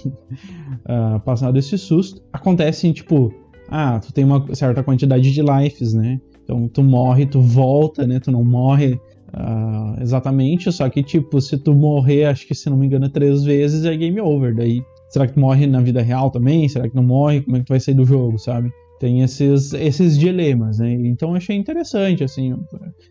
uh, 0.84 1.20
passado 1.20 1.58
esse 1.58 1.76
susto, 1.76 2.22
acontece 2.32 2.92
tipo, 2.92 3.32
ah, 3.68 4.00
tu 4.00 4.12
tem 4.12 4.24
uma 4.24 4.44
certa 4.54 4.82
quantidade 4.82 5.32
de 5.32 5.42
lives, 5.42 5.94
né? 5.94 6.20
Então 6.44 6.68
tu 6.68 6.82
morre, 6.82 7.26
tu 7.26 7.40
volta, 7.40 8.06
né? 8.06 8.18
Tu 8.18 8.30
não 8.30 8.44
morre 8.44 8.94
uh, 9.34 10.00
exatamente, 10.00 10.70
só 10.72 10.88
que, 10.88 11.02
tipo, 11.02 11.40
se 11.40 11.56
tu 11.58 11.74
morrer, 11.74 12.24
acho 12.24 12.46
que 12.46 12.54
se 12.54 12.68
não 12.68 12.76
me 12.76 12.86
engano, 12.86 13.08
três 13.08 13.44
vezes 13.44 13.84
é 13.84 13.96
game 13.96 14.20
over. 14.20 14.54
Daí, 14.54 14.82
será 15.08 15.26
que 15.26 15.34
tu 15.34 15.40
morre 15.40 15.66
na 15.66 15.80
vida 15.80 16.02
real 16.02 16.30
também? 16.30 16.68
Será 16.68 16.88
que 16.88 16.96
não 16.96 17.02
morre? 17.02 17.42
Como 17.42 17.56
é 17.56 17.60
que 17.60 17.66
tu 17.66 17.70
vai 17.70 17.80
sair 17.80 17.94
do 17.94 18.04
jogo, 18.04 18.38
sabe? 18.38 18.72
Tem 19.00 19.22
esses, 19.22 19.72
esses 19.72 20.18
dilemas, 20.18 20.78
né? 20.78 20.92
Então 20.92 21.34
achei 21.34 21.56
interessante, 21.56 22.22
assim. 22.22 22.54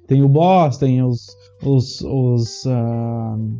Tem 0.05 0.21
o 0.21 0.29
boss, 0.29 0.77
tem 0.77 1.01
os, 1.01 1.25
os, 1.63 1.99
os, 2.01 2.63
uh, 2.65 3.59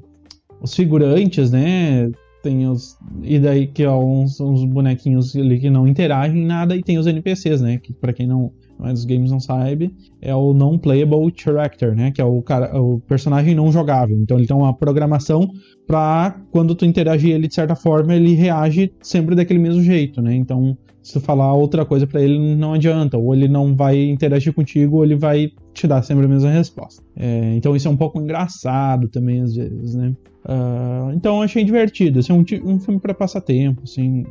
os 0.62 0.76
figurantes, 0.76 1.50
né? 1.50 2.08
Tem 2.44 2.68
os. 2.68 2.96
E 3.24 3.40
daí 3.40 3.66
que 3.66 3.84
ó, 3.84 4.00
uns, 4.00 4.40
uns 4.40 4.64
bonequinhos 4.64 5.36
ali 5.36 5.60
que 5.60 5.72
não 5.72 5.88
interagem 5.88 6.46
nada, 6.46 6.76
e 6.76 6.84
tem 6.84 7.00
os 7.00 7.08
NPCs, 7.08 7.62
né? 7.62 7.80
Que 7.80 7.92
para 7.94 8.14
quem 8.14 8.28
não, 8.28 8.54
mas 8.80 9.00
os 9.00 9.06
games 9.06 9.30
não 9.30 9.40
sabe, 9.40 9.94
é 10.22 10.34
o 10.34 10.54
non-playable 10.54 11.34
character, 11.36 11.94
né? 11.94 12.12
Que 12.12 12.22
é 12.22 12.26
o, 12.26 12.42
cara, 12.42 12.80
o 12.82 13.00
personagem 13.02 13.54
não 13.54 13.72
jogável. 13.72 14.18
Então 14.18 14.38
ele 14.38 14.48
tem 14.48 14.56
uma 14.56 14.74
programação 14.74 15.52
para 15.86 16.40
quando 16.52 16.74
tu 16.74 16.86
interagir 16.86 17.36
ele 17.36 17.48
de 17.48 17.54
certa 17.54 17.76
forma, 17.76 18.16
ele 18.16 18.34
reage 18.34 18.92
sempre 19.02 19.36
daquele 19.36 19.60
mesmo 19.60 19.82
jeito, 19.82 20.22
né? 20.22 20.34
Então, 20.34 20.78
se 21.04 21.14
tu 21.14 21.20
falar 21.20 21.54
outra 21.54 21.84
coisa 21.86 22.06
para 22.08 22.22
ele, 22.22 22.56
não 22.56 22.74
adianta. 22.74 23.18
Ou 23.18 23.34
ele 23.34 23.48
não 23.48 23.76
vai 23.76 24.02
interagir 24.02 24.54
contigo, 24.54 24.98
ou 24.98 25.04
ele 25.04 25.16
vai 25.16 25.52
te 25.74 25.88
dar 25.88 26.02
sempre 26.02 26.26
a 26.26 26.30
mesma 26.30 26.52
resposta. 26.52 27.04
É, 27.16 27.56
então 27.56 27.76
isso 27.76 27.88
é 27.88 27.92
um 27.92 27.98
pouco 27.98 28.20
engraçado 28.20 29.08
também 29.10 29.42
às 29.42 29.56
vezes, 29.56 29.96
né? 29.96 30.16
Uh, 30.46 31.12
então 31.14 31.42
achei 31.42 31.64
divertido. 31.64 32.20
Assim, 32.20 32.34
um, 32.34 32.46
um 32.66 32.80
filme 32.80 33.00
para 33.00 33.14
passar 33.14 33.42
tempo, 33.42 33.82
assim 33.84 34.24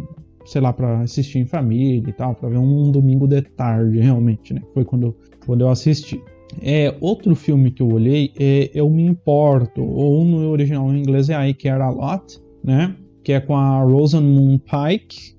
sei 0.49 0.63
lá, 0.63 0.73
para 0.73 1.01
assistir 1.01 1.39
em 1.39 1.45
família 1.45 2.09
e 2.09 2.13
tal, 2.13 2.35
para 2.35 2.49
ver 2.49 2.59
um 2.59 2.91
domingo 2.91 3.27
de 3.27 3.43
tarde, 3.43 4.01
realmente, 4.01 4.55
né? 4.55 4.63
Foi 4.73 4.85
quando, 4.85 5.15
quando 5.47 5.61
eu 5.61 5.69
assisti. 5.69 6.21
É, 6.63 6.95
outro 7.01 7.35
filme 7.35 7.71
que 7.71 7.83
eu 7.83 7.89
olhei 7.89 8.33
é 8.39 8.71
Eu 8.73 8.89
Me 8.89 9.03
Importo, 9.03 9.83
ou 9.83 10.25
no 10.25 10.49
original 10.49 10.91
em 10.91 11.01
inglês 11.01 11.29
é 11.29 11.49
I 11.49 11.53
Care 11.53 11.83
A 11.83 11.91
Lot, 11.91 12.41
né? 12.65 12.97
Que 13.23 13.33
é 13.33 13.41
com 13.41 13.55
a 13.55 13.83
Rosamund 13.83 14.63
Pike 14.65 15.37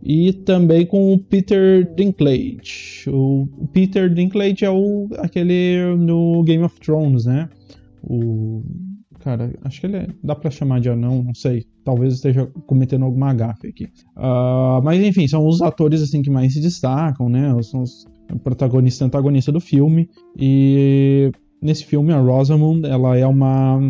e 0.00 0.32
também 0.32 0.86
com 0.86 1.12
o 1.12 1.18
Peter 1.18 1.92
Dinklage. 1.96 3.08
O 3.08 3.48
Peter 3.72 4.08
Dinklage 4.08 4.64
é 4.64 4.70
o, 4.70 5.08
aquele 5.18 5.96
no 5.96 6.44
Game 6.44 6.62
of 6.62 6.78
Thrones, 6.78 7.26
né? 7.26 7.48
O 8.04 8.62
cara, 9.22 9.52
acho 9.64 9.80
que 9.80 9.86
ele 9.86 9.96
é, 9.96 10.08
dá 10.22 10.34
para 10.34 10.50
chamar 10.50 10.80
de 10.80 10.90
anão, 10.90 11.22
não 11.22 11.34
sei. 11.34 11.64
Talvez 11.84 12.14
esteja 12.14 12.46
cometendo 12.66 13.04
alguma 13.04 13.32
gafe 13.32 13.68
aqui. 13.68 13.84
Uh, 14.16 14.82
mas 14.82 15.02
enfim, 15.02 15.26
são 15.28 15.46
os 15.46 15.62
atores 15.62 16.02
assim 16.02 16.22
que 16.22 16.30
mais 16.30 16.52
se 16.52 16.60
destacam, 16.60 17.28
né? 17.28 17.50
São 17.62 17.82
os 17.82 18.06
protagonistas 18.42 19.00
e 19.00 19.04
antagonistas 19.04 19.54
do 19.54 19.60
filme. 19.60 20.08
E 20.36 21.30
nesse 21.60 21.84
filme 21.84 22.12
a 22.12 22.18
Rosamund, 22.18 22.84
ela 22.86 23.16
é 23.16 23.26
uma 23.26 23.80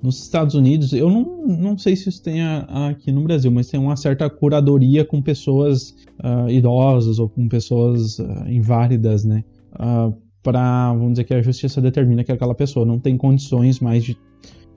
nos 0.00 0.22
Estados 0.22 0.54
Unidos, 0.54 0.92
eu 0.92 1.10
não, 1.10 1.44
não 1.44 1.76
sei 1.76 1.96
se 1.96 2.08
isso 2.08 2.22
tem 2.22 2.40
a, 2.40 2.64
a 2.68 2.88
aqui 2.90 3.10
no 3.10 3.22
Brasil, 3.22 3.50
mas 3.50 3.68
tem 3.68 3.80
uma 3.80 3.96
certa 3.96 4.30
curadoria 4.30 5.04
com 5.04 5.20
pessoas 5.20 5.90
uh, 6.22 6.48
idosas 6.48 7.18
ou 7.18 7.28
com 7.28 7.48
pessoas 7.48 8.20
uh, 8.20 8.48
inválidas, 8.48 9.24
né? 9.24 9.42
Uh, 9.74 10.14
para, 10.48 10.94
vamos 10.94 11.12
dizer 11.12 11.24
que 11.24 11.34
a 11.34 11.42
justiça 11.42 11.78
determina 11.78 12.24
que 12.24 12.32
aquela 12.32 12.54
pessoa 12.54 12.86
não 12.86 12.98
tem 12.98 13.18
condições 13.18 13.80
mais 13.80 14.02
de 14.02 14.16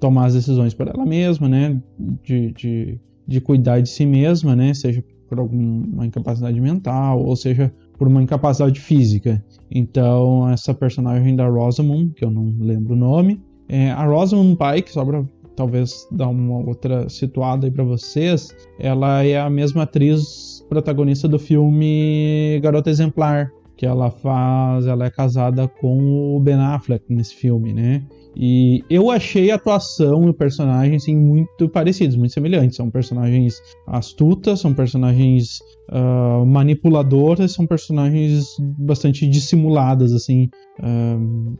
tomar 0.01 0.25
as 0.25 0.34
decisões 0.34 0.74
por 0.74 0.86
ela 0.86 1.06
mesma, 1.06 1.48
né? 1.48 1.82
De, 2.22 2.51
de, 2.51 3.00
de 3.25 3.40
cuidar 3.40 3.80
de 3.80 3.88
si 3.88 4.06
mesma, 4.06 4.54
né? 4.54 4.74
Seja 4.74 5.01
por 5.30 5.40
alguma 5.40 6.06
incapacidade 6.06 6.60
mental, 6.60 7.24
ou 7.24 7.38
seja 7.38 7.74
por 7.98 8.06
uma 8.06 8.22
incapacidade 8.22 8.82
física. 8.82 9.42
Então, 9.70 10.50
essa 10.50 10.74
personagem 10.74 11.38
da 11.38 11.48
Rosamund, 11.48 12.13
que 12.16 12.25
eu 12.25 12.30
não 12.30 12.54
lembro 12.60 12.92
o 12.94 12.98
nome, 12.98 13.40
é 13.70 13.92
a 13.92 14.04
Rosamund 14.06 14.58
Pike, 14.58 14.92
só 14.92 15.06
para 15.06 15.24
talvez 15.56 16.06
dar 16.12 16.28
uma 16.28 16.58
outra 16.58 17.08
situada 17.08 17.66
aí 17.66 17.72
para 17.72 17.86
vocês, 17.86 18.54
ela 18.78 19.24
é 19.24 19.40
a 19.40 19.50
mesma 19.50 19.84
atriz 19.84 20.66
protagonista 20.68 21.30
do 21.30 21.40
filme 21.40 22.60
Garota 22.62 22.90
Exemplar, 22.90 23.54
que 23.82 23.86
ela 23.88 24.12
faz, 24.12 24.86
ela 24.86 25.06
é 25.06 25.10
casada 25.10 25.68
com 25.68 26.36
o 26.36 26.40
Ben 26.40 26.54
Affleck 26.54 27.04
nesse 27.10 27.34
filme, 27.34 27.74
né? 27.74 28.04
E 28.36 28.84
eu 28.90 29.12
achei 29.12 29.52
a 29.52 29.56
atuação 29.56 30.26
e 30.26 30.30
o 30.30 30.34
personagem 30.34 30.96
assim, 30.96 31.16
muito 31.16 31.68
parecidos, 31.68 32.16
muito 32.16 32.34
semelhantes. 32.34 32.78
São 32.78 32.90
personagens 32.90 33.62
astutas, 33.88 34.62
são 34.62 34.74
personagens 34.74 35.60
uh, 35.90 36.46
manipuladoras, 36.46 37.52
são 37.52 37.68
personagens 37.68 38.56
bastante 38.80 39.28
dissimuladas, 39.28 40.14
assim. 40.14 40.50
Uh, 40.80 41.58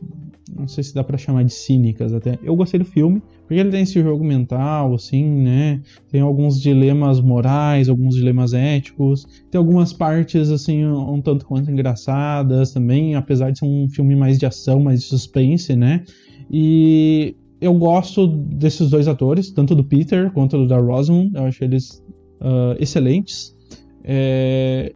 não 0.54 0.68
sei 0.68 0.84
se 0.84 0.94
dá 0.94 1.02
para 1.02 1.16
chamar 1.16 1.44
de 1.44 1.52
cínicas 1.52 2.12
até. 2.12 2.38
Eu 2.42 2.54
gostei 2.56 2.78
do 2.78 2.84
filme, 2.84 3.22
porque 3.46 3.54
ele 3.54 3.70
tem 3.70 3.82
esse 3.82 4.02
jogo 4.02 4.24
mental, 4.24 4.94
assim, 4.94 5.24
né? 5.24 5.80
Tem 6.10 6.20
alguns 6.20 6.60
dilemas 6.60 7.20
morais, 7.20 7.88
alguns 7.88 8.14
dilemas 8.14 8.52
éticos. 8.52 9.26
Tem 9.50 9.58
algumas 9.58 9.92
partes, 9.92 10.50
assim, 10.50 10.84
um, 10.84 11.20
tanto 11.20 11.46
quanto 11.46 11.70
engraçadas 11.70 12.72
também, 12.72 13.14
apesar 13.14 13.50
de 13.50 13.58
ser 13.58 13.64
um 13.66 13.88
filme 13.88 14.14
mais 14.16 14.38
de 14.38 14.46
ação, 14.46 14.80
mais 14.80 15.00
de 15.00 15.06
suspense, 15.06 15.74
né? 15.74 16.04
E 16.52 17.34
eu 17.60 17.72
gosto 17.74 18.26
desses 18.26 18.90
dois 18.90 19.08
atores, 19.08 19.50
tanto 19.50 19.74
do 19.74 19.82
Peter 19.82 20.30
quanto 20.32 20.58
do 20.58 20.66
da 20.66 20.78
Rosamund. 20.78 21.34
Eu 21.34 21.44
acho 21.44 21.64
eles 21.64 22.04
uh, 22.40 22.76
excelentes. 22.78 23.56
É, 24.04 24.92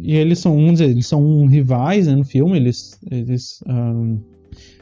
e 0.00 0.16
eles 0.16 0.38
são, 0.38 0.72
dizer, 0.72 0.90
eles 0.90 1.06
são 1.06 1.46
rivais 1.46 2.06
né, 2.06 2.16
no 2.16 2.24
filme, 2.24 2.56
eles, 2.56 2.98
eles 3.10 3.60
uh, 3.62 4.18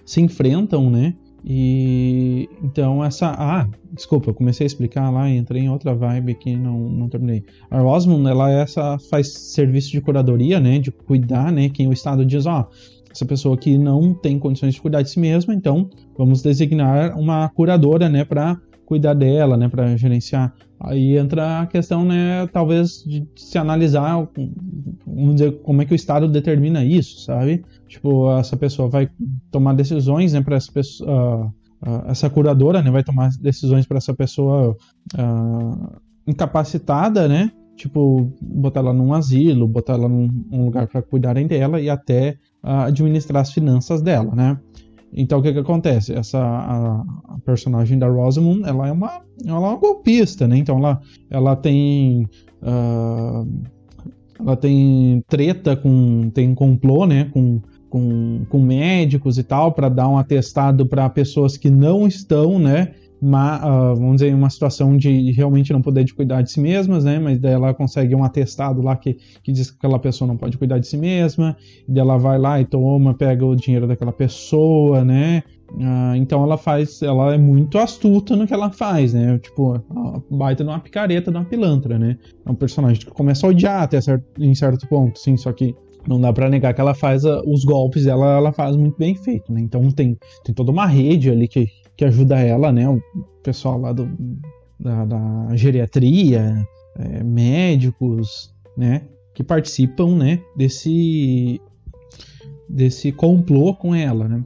se 0.04 0.20
enfrentam, 0.20 0.90
né? 0.90 1.14
E 1.49 2.49
então 2.61 3.04
essa. 3.04 3.28
Ah, 3.28 3.68
desculpa, 3.92 4.30
eu 4.30 4.35
comecei 4.35 4.64
a 4.64 4.66
explicar 4.66 5.11
lá 5.11 5.30
entrei 5.30 5.62
em 5.62 5.70
outra 5.70 5.94
vibe 5.94 6.32
aqui 6.32 6.56
não, 6.56 6.88
não 6.88 7.08
terminei. 7.08 7.44
A 7.70 7.80
Rosamund, 7.80 8.28
ela 8.28 8.50
é 8.50 8.62
essa 8.62 8.99
faz 9.11 9.32
serviço 9.32 9.92
de 9.92 10.00
curadoria, 10.00 10.58
né? 10.58 10.80
De 10.80 10.90
cuidar, 10.90 11.52
né? 11.52 11.68
Quem 11.68 11.87
o 11.87 11.92
Estado 11.92 12.26
diz, 12.26 12.46
ó, 12.46 12.68
essa 13.16 13.25
pessoa 13.25 13.54
aqui 13.54 13.78
não 13.78 14.12
tem 14.12 14.38
condições 14.38 14.75
de 14.75 14.80
cuidar 14.80 15.00
de 15.00 15.11
si 15.11 15.18
mesma, 15.18 15.54
então 15.54 15.88
vamos 16.16 16.42
designar 16.42 17.18
uma 17.18 17.49
curadora, 17.49 18.08
né, 18.11 18.25
para 18.25 18.61
cuidar 18.85 19.14
dela, 19.14 19.56
né, 19.56 19.68
para 19.68 19.96
gerenciar. 19.96 20.54
Aí 20.78 21.16
entra 21.16 21.62
a 21.62 21.66
questão, 21.66 22.04
né, 22.04 22.46
talvez 22.52 23.02
de 23.04 23.26
se 23.35 23.56
analisar, 23.56 24.28
vamos 25.06 25.37
dizer, 25.37 25.61
como 25.62 25.80
é 25.80 25.87
que 25.87 25.94
o 25.94 25.96
Estado 25.96 26.28
determina 26.28 26.85
isso, 26.85 27.20
sabe? 27.20 27.64
Tipo, 27.88 28.30
essa 28.38 28.56
pessoa 28.56 28.88
vai 28.88 29.08
tomar 29.50 29.73
decisões, 29.73 30.35
né, 30.35 30.42
para 30.42 30.56
essa 30.56 30.70
pessoa, 30.70 31.46
uh, 31.46 31.88
uh, 31.88 32.11
essa 32.11 32.28
curadora, 32.28 32.82
né, 32.82 32.90
vai 32.90 33.02
tomar 33.02 33.30
decisões 33.40 33.87
para 33.87 33.96
essa 33.96 34.14
pessoa 34.14 34.76
uh, 35.14 36.00
incapacitada, 36.26 37.26
né? 37.26 37.50
Tipo, 37.76 38.32
botar 38.40 38.80
ela 38.80 38.92
num 38.92 39.12
asilo, 39.12 39.68
botar 39.68 39.94
ela 39.94 40.08
num, 40.08 40.28
num 40.50 40.64
lugar 40.64 40.87
para 40.88 41.02
cuidarem 41.02 41.46
dela 41.46 41.78
e 41.78 41.90
até 41.90 42.38
administrar 42.66 43.42
as 43.42 43.52
finanças 43.52 44.02
dela, 44.02 44.35
né? 44.35 44.58
Então 45.12 45.38
o 45.38 45.42
que 45.42 45.52
que 45.52 45.58
acontece? 45.58 46.12
Essa 46.12 46.38
a, 46.38 47.00
a 47.35 47.38
personagem 47.44 47.99
da 47.99 48.08
Rosamund, 48.08 48.68
ela 48.68 48.88
é 48.88 48.92
uma 48.92 49.23
ela 49.44 49.56
é 49.56 49.70
uma 49.70 49.76
golpista, 49.76 50.46
né? 50.46 50.58
Então 50.58 50.78
ela 50.78 51.00
ela 51.30 51.56
tem 51.56 52.28
uh, 52.62 53.49
ela 54.38 54.56
tem 54.56 55.25
treta 55.28 55.76
com 55.76 56.30
tem 56.30 56.54
complô, 56.54 57.06
né? 57.06 57.30
Com 57.32 57.61
com, 57.88 58.44
com 58.49 58.58
médicos 58.61 59.38
e 59.38 59.42
tal 59.42 59.73
para 59.73 59.88
dar 59.88 60.08
um 60.08 60.18
atestado 60.18 60.87
para 60.87 61.08
pessoas 61.08 61.56
que 61.56 61.70
não 61.70 62.06
estão, 62.06 62.58
né? 62.58 62.92
Uma, 63.20 63.92
uh, 63.92 63.96
vamos 63.96 64.16
dizer, 64.16 64.35
uma 64.35 64.50
situação 64.50 64.96
de 64.96 65.32
realmente 65.32 65.73
não 65.73 65.80
poder 65.80 66.04
de 66.04 66.14
cuidar 66.14 66.42
de 66.42 66.50
si 66.50 66.61
mesmas, 66.61 67.04
né? 67.04 67.18
Mas 67.18 67.38
daí 67.38 67.52
ela 67.52 67.73
consegue 67.73 68.14
um 68.14 68.23
atestado 68.23 68.82
lá 68.82 68.96
que, 68.96 69.16
que 69.42 69.52
diz 69.52 69.70
que 69.70 69.76
aquela 69.78 69.99
pessoa 69.99 70.28
não 70.28 70.37
pode 70.37 70.58
cuidar 70.58 70.78
de 70.78 70.87
si 70.87 70.96
mesma, 70.96 71.56
e 71.88 71.92
daí 71.92 72.00
ela 72.00 72.18
vai 72.18 72.38
lá 72.38 72.61
e 72.61 72.64
toma, 72.64 73.14
pega 73.14 73.44
o 73.44 73.56
dinheiro 73.56 73.87
daquela 73.87 74.12
pessoa, 74.12 75.04
né? 75.04 75.42
Uh, 75.73 76.14
então 76.16 76.42
ela 76.44 76.56
faz, 76.56 77.02
ela 77.02 77.35
é 77.35 77.38
muito 77.38 77.78
astuta 77.78 78.37
no 78.37 78.46
que 78.46 78.54
ela 78.54 78.70
faz, 78.70 79.12
né? 79.14 79.38
Tipo, 79.38 79.80
baita 80.30 80.62
numa 80.62 80.78
picareta, 80.78 81.30
de 81.30 81.37
uma 81.37 81.44
pilantra, 81.44 81.99
né? 81.99 82.16
É 82.44 82.50
um 82.50 82.54
personagem 82.54 83.04
que 83.04 83.11
começa 83.11 83.46
a 83.46 83.50
odiar 83.50 83.82
até 83.82 84.00
certo, 84.00 84.25
em 84.38 84.54
certo 84.54 84.87
ponto, 84.87 85.18
sim, 85.18 85.37
só 85.37 85.52
que 85.52 85.75
não 86.06 86.20
dá 86.20 86.32
para 86.32 86.49
negar 86.49 86.73
que 86.73 86.80
ela 86.80 86.94
faz 86.94 87.25
uh, 87.25 87.42
os 87.46 87.64
golpes 87.64 88.04
dela, 88.04 88.37
ela 88.37 88.52
faz 88.52 88.76
muito 88.76 88.96
bem 88.96 89.14
feito, 89.14 89.52
né? 89.52 89.61
Então 89.61 89.90
tem, 89.90 90.16
tem 90.44 90.54
toda 90.54 90.70
uma 90.70 90.87
rede 90.87 91.30
ali 91.30 91.49
que, 91.49 91.66
que 91.97 92.05
ajuda 92.05 92.38
ela, 92.38 92.71
né? 92.73 92.88
O 92.88 93.00
pessoal 93.43 93.81
lá 93.81 93.93
do, 93.93 94.09
da, 94.79 95.05
da 95.05 95.57
geriatria, 95.57 96.67
é, 96.99 97.23
médicos, 97.23 98.55
né? 98.76 99.03
Que 99.35 99.43
participam, 99.43 100.17
né? 100.17 100.41
Desse, 100.57 101.61
desse 102.69 103.12
complô 103.12 103.75
com 103.75 103.95
ela, 103.95 104.29
né? 104.29 104.45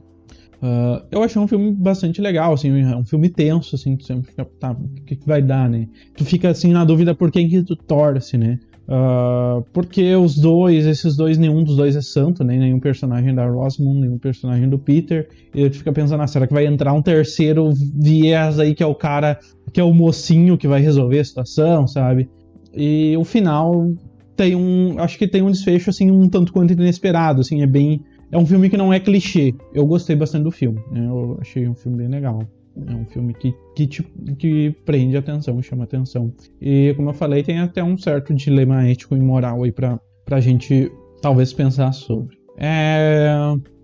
Uh, 0.61 1.03
eu 1.09 1.23
achei 1.23 1.41
um 1.41 1.47
filme 1.47 1.71
bastante 1.71 2.21
legal, 2.21 2.53
assim, 2.53 2.81
é 2.81 2.95
um 2.95 3.03
filme 3.03 3.29
tenso, 3.29 3.75
assim, 3.75 3.95
tu 3.97 4.05
sempre 4.05 4.29
fica, 4.29 4.45
tá, 4.45 4.73
o 4.73 4.89
que, 5.03 5.15
que 5.15 5.25
vai 5.25 5.41
dar, 5.41 5.67
né? 5.67 5.87
Tu 6.15 6.23
fica, 6.23 6.49
assim, 6.49 6.71
na 6.71 6.85
dúvida 6.85 7.15
por 7.15 7.31
quem 7.31 7.49
que 7.49 7.63
tu 7.63 7.75
torce, 7.75 8.37
né? 8.37 8.59
Uh, 8.87 9.63
porque 9.71 10.15
os 10.15 10.35
dois, 10.35 10.85
esses 10.85 11.15
dois, 11.15 11.37
nenhum 11.37 11.63
dos 11.63 11.77
dois 11.77 11.95
é 11.95 12.01
santo, 12.01 12.43
nem 12.43 12.59
nenhum 12.59 12.79
personagem 12.79 13.33
da 13.33 13.47
Rosamund, 13.47 14.01
nenhum 14.01 14.17
personagem 14.17 14.67
do 14.67 14.77
Peter. 14.77 15.29
E 15.53 15.61
ele 15.61 15.73
fica 15.73 15.91
pensando, 15.93 16.21
ah, 16.21 16.27
será 16.27 16.45
que 16.45 16.53
vai 16.53 16.65
entrar 16.65 16.93
um 16.93 17.01
terceiro 17.01 17.71
viés 17.73 18.59
aí 18.59 18.75
que 18.75 18.83
é 18.83 18.85
o 18.85 18.95
cara, 18.95 19.39
que 19.71 19.79
é 19.79 19.83
o 19.83 19.93
mocinho 19.93 20.57
que 20.57 20.67
vai 20.67 20.81
resolver 20.81 21.19
a 21.19 21.25
situação, 21.25 21.87
sabe? 21.87 22.29
E 22.73 23.15
o 23.17 23.23
final 23.23 23.91
tem 24.35 24.55
um, 24.55 24.95
acho 24.97 25.17
que 25.17 25.27
tem 25.27 25.41
um 25.41 25.51
desfecho 25.51 25.89
assim 25.89 26.09
um 26.09 26.27
tanto 26.27 26.51
quanto 26.51 26.73
inesperado, 26.73 27.41
assim, 27.41 27.61
é 27.61 27.67
bem, 27.67 28.03
é 28.31 28.37
um 28.37 28.45
filme 28.45 28.69
que 28.69 28.77
não 28.77 28.91
é 28.91 28.99
clichê. 28.99 29.53
Eu 29.73 29.85
gostei 29.85 30.15
bastante 30.15 30.43
do 30.43 30.51
filme, 30.51 30.81
né? 30.91 31.05
Eu 31.05 31.37
achei 31.39 31.67
um 31.67 31.75
filme 31.75 31.97
bem 31.97 32.07
legal. 32.07 32.41
É 32.87 32.95
um 32.95 33.05
filme 33.05 33.33
que, 33.33 33.53
que, 33.75 33.85
te, 33.85 34.03
que 34.37 34.75
prende 34.85 35.17
atenção, 35.17 35.61
chama 35.61 35.83
atenção. 35.83 36.33
E, 36.61 36.93
como 36.95 37.09
eu 37.09 37.13
falei, 37.13 37.43
tem 37.43 37.59
até 37.59 37.83
um 37.83 37.97
certo 37.97 38.33
dilema 38.33 38.87
ético 38.87 39.15
e 39.15 39.19
moral 39.19 39.63
aí 39.63 39.71
pra, 39.71 39.99
pra 40.25 40.39
gente 40.39 40.91
talvez 41.21 41.53
pensar 41.53 41.91
sobre. 41.91 42.37
É... 42.57 43.33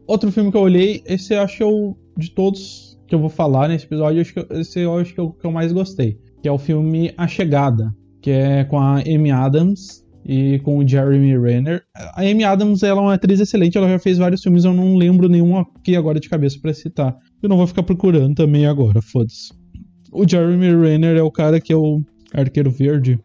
Outro 0.07 0.31
filme 0.31 0.51
que 0.51 0.57
eu 0.57 0.61
olhei, 0.61 1.03
esse 1.05 1.33
eu 1.33 1.41
acho 1.41 1.57
que 1.57 1.63
eu, 1.63 1.97
de 2.17 2.31
todos 2.31 2.97
que 3.07 3.15
eu 3.15 3.19
vou 3.19 3.29
falar 3.29 3.67
nesse 3.67 3.85
episódio, 3.85 4.21
acho 4.21 4.33
que, 4.33 4.47
esse 4.51 4.79
eu 4.79 4.97
acho 4.97 5.13
que 5.13 5.19
eu, 5.19 5.31
que 5.31 5.45
eu 5.45 5.51
mais 5.51 5.71
gostei. 5.71 6.17
Que 6.41 6.47
é 6.47 6.51
o 6.51 6.57
filme 6.57 7.13
A 7.17 7.27
Chegada, 7.27 7.93
que 8.21 8.31
é 8.31 8.63
com 8.63 8.77
a 8.77 8.99
Amy 8.99 9.31
Adams 9.31 10.05
e 10.25 10.59
com 10.59 10.77
o 10.77 10.87
Jeremy 10.87 11.37
Renner. 11.37 11.83
A 11.95 12.21
Amy 12.21 12.43
Adams 12.43 12.83
ela 12.83 12.99
é 12.99 13.03
uma 13.03 13.13
atriz 13.13 13.39
excelente, 13.39 13.77
ela 13.77 13.89
já 13.89 13.99
fez 13.99 14.17
vários 14.17 14.43
filmes, 14.43 14.65
eu 14.65 14.73
não 14.73 14.95
lembro 14.95 15.29
nenhum 15.29 15.57
aqui 15.57 15.95
agora 15.95 16.19
de 16.19 16.29
cabeça 16.29 16.59
para 16.61 16.73
citar. 16.73 17.17
Eu 17.41 17.49
não 17.49 17.57
vou 17.57 17.67
ficar 17.67 17.83
procurando 17.83 18.35
também 18.35 18.65
agora, 18.65 19.01
foda-se. 19.01 19.53
O 20.11 20.27
Jeremy 20.27 20.75
Renner 20.75 21.17
é 21.17 21.21
o 21.21 21.31
cara 21.31 21.59
que 21.59 21.71
é 21.71 21.75
o 21.75 22.01
arqueiro 22.33 22.71
verde. 22.71 23.19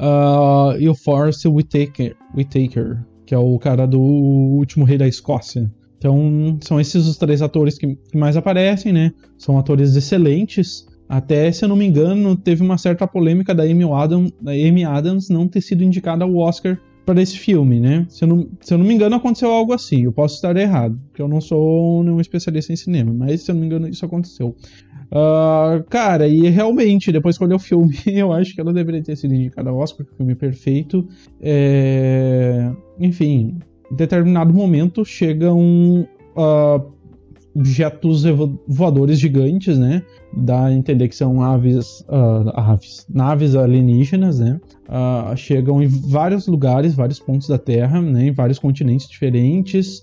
Uh, 0.00 0.78
e 0.78 0.88
o 0.88 0.94
Force 0.94 1.46
Whitaker, 1.46 2.16
Whitaker, 2.36 3.04
que 3.26 3.34
é 3.34 3.38
o 3.38 3.58
cara 3.58 3.86
do 3.86 4.00
último 4.00 4.84
rei 4.84 4.98
da 4.98 5.06
Escócia. 5.06 5.70
Então, 5.98 6.58
são 6.60 6.80
esses 6.80 7.06
os 7.06 7.16
três 7.16 7.40
atores 7.40 7.78
que, 7.78 7.98
mais 8.14 8.36
aparecem, 8.36 8.92
né? 8.92 9.12
São 9.38 9.58
atores 9.58 9.94
excelentes. 9.96 10.86
Até, 11.08 11.50
se 11.52 11.64
eu 11.64 11.68
não 11.68 11.76
me 11.76 11.86
engano, 11.86 12.36
teve 12.36 12.62
uma 12.62 12.78
certa 12.78 13.06
polêmica 13.06 13.54
da 13.54 13.62
Amy 13.62 13.84
Adams, 13.84 14.32
da 14.40 14.52
Amy 14.52 14.84
Adams 14.84 15.28
não 15.28 15.46
ter 15.46 15.60
sido 15.60 15.84
indicada 15.84 16.24
ao 16.24 16.36
Oscar 16.36 16.78
para 17.04 17.20
esse 17.20 17.38
filme, 17.38 17.80
né? 17.80 18.06
Se 18.08 18.24
eu, 18.24 18.28
não, 18.28 18.48
se 18.60 18.72
eu 18.72 18.78
não 18.78 18.84
me 18.84 18.94
engano, 18.94 19.16
aconteceu 19.16 19.50
algo 19.50 19.72
assim. 19.72 20.04
Eu 20.04 20.12
posso 20.12 20.36
estar 20.36 20.56
errado, 20.56 20.98
porque 21.08 21.20
eu 21.20 21.28
não 21.28 21.40
sou 21.40 22.02
nenhum 22.02 22.20
especialista 22.20 22.72
em 22.72 22.76
cinema, 22.76 23.12
mas 23.12 23.42
se 23.42 23.50
eu 23.50 23.54
não 23.54 23.60
me 23.60 23.66
engano, 23.66 23.88
isso 23.88 24.04
aconteceu. 24.04 24.56
Uh, 25.12 25.84
cara, 25.88 26.26
e 26.26 26.48
realmente, 26.48 27.12
depois 27.12 27.38
que 27.38 27.44
eu 27.44 27.58
filme, 27.58 27.96
eu 28.06 28.32
acho 28.32 28.54
que 28.54 28.60
ela 28.60 28.72
deveria 28.72 29.02
ter 29.02 29.16
sido 29.16 29.34
indicada 29.34 29.70
ao 29.70 29.76
Oscar, 29.76 29.98
porque 29.98 30.14
o 30.14 30.16
filme 30.16 30.32
é 30.32 30.36
perfeito. 30.36 31.06
É... 31.40 32.72
Enfim, 32.98 33.58
em 33.90 33.94
determinado 33.94 34.52
momento 34.52 35.04
chega 35.04 35.52
um. 35.52 36.06
Uh, 36.36 36.94
objetos 37.54 38.24
voadores 38.66 39.18
gigantes, 39.18 39.78
né? 39.78 40.02
Dá 40.36 40.66
a 40.66 40.72
entender 40.72 41.08
que 41.08 41.14
são 41.14 41.40
aves, 41.40 42.00
uh, 42.08 42.50
aves 42.54 43.06
naves 43.08 43.54
alienígenas, 43.54 44.40
né? 44.40 44.60
Uh, 44.88 45.36
chegam 45.36 45.80
em 45.80 45.86
vários 45.86 46.48
lugares, 46.48 46.94
vários 46.94 47.20
pontos 47.20 47.46
da 47.48 47.56
Terra, 47.56 48.00
né? 48.00 48.26
Em 48.26 48.32
vários 48.32 48.58
continentes 48.58 49.08
diferentes, 49.08 50.02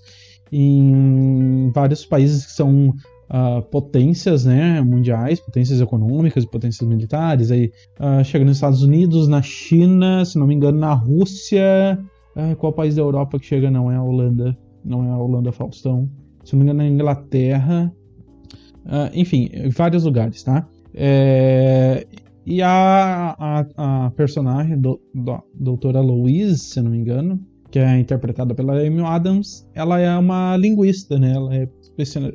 em 0.50 1.70
vários 1.74 2.06
países 2.06 2.46
que 2.46 2.52
são 2.52 2.88
uh, 2.88 3.62
potências, 3.70 4.46
né? 4.46 4.80
Mundiais, 4.80 5.38
potências 5.38 5.80
econômicas 5.80 6.46
potências 6.46 6.88
militares. 6.88 7.50
Aí 7.50 7.70
chega 8.24 8.46
nos 8.46 8.56
Estados 8.56 8.82
Unidos, 8.82 9.28
na 9.28 9.42
China, 9.42 10.24
se 10.24 10.38
não 10.38 10.46
me 10.46 10.54
engano, 10.54 10.78
na 10.78 10.94
Rússia. 10.94 11.98
qual 12.58 12.72
país 12.72 12.94
da 12.94 13.02
Europa 13.02 13.38
que 13.38 13.44
chega? 13.44 13.70
Não 13.70 13.90
é 13.90 13.96
a 13.96 14.02
Holanda. 14.02 14.56
Não 14.82 15.04
é 15.04 15.10
a 15.10 15.18
Holanda 15.18 15.52
Faustão 15.52 16.08
se 16.44 16.54
não 16.54 16.60
me 16.60 16.64
engano, 16.64 16.78
na 16.78 16.88
Inglaterra, 16.88 17.92
uh, 18.86 19.10
enfim, 19.14 19.50
vários 19.74 20.04
lugares, 20.04 20.42
tá? 20.42 20.66
É, 20.94 22.06
e 22.44 22.60
a, 22.60 23.36
a, 23.38 24.06
a 24.06 24.10
personagem, 24.10 24.78
do, 24.78 25.00
do, 25.14 25.42
doutora 25.54 26.00
Louise, 26.00 26.58
se 26.58 26.80
não 26.80 26.90
me 26.90 26.98
engano, 26.98 27.40
que 27.70 27.78
é 27.78 27.98
interpretada 27.98 28.54
pela 28.54 28.78
Amy 28.78 29.00
Adams, 29.02 29.66
ela 29.74 29.98
é 29.98 30.16
uma 30.16 30.56
linguista, 30.56 31.18
né? 31.18 31.34
Ela 31.34 31.54
é 31.54 31.68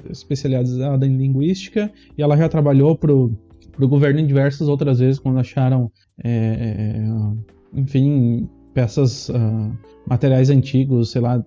especializada 0.10 1.06
em 1.06 1.18
linguística 1.18 1.92
e 2.18 2.22
ela 2.22 2.38
já 2.38 2.48
trabalhou 2.48 2.96
pro, 2.96 3.32
pro 3.72 3.88
governo 3.88 4.20
em 4.20 4.26
diversas 4.26 4.68
outras 4.68 5.00
vezes 5.00 5.20
quando 5.20 5.40
acharam, 5.40 5.92
é, 6.24 7.04
é 7.04 7.80
enfim, 7.80 8.50
peças, 8.78 9.28
uh, 9.30 9.76
materiais 10.08 10.52
antigos, 10.52 11.10
sei 11.10 11.20
lá, 11.20 11.44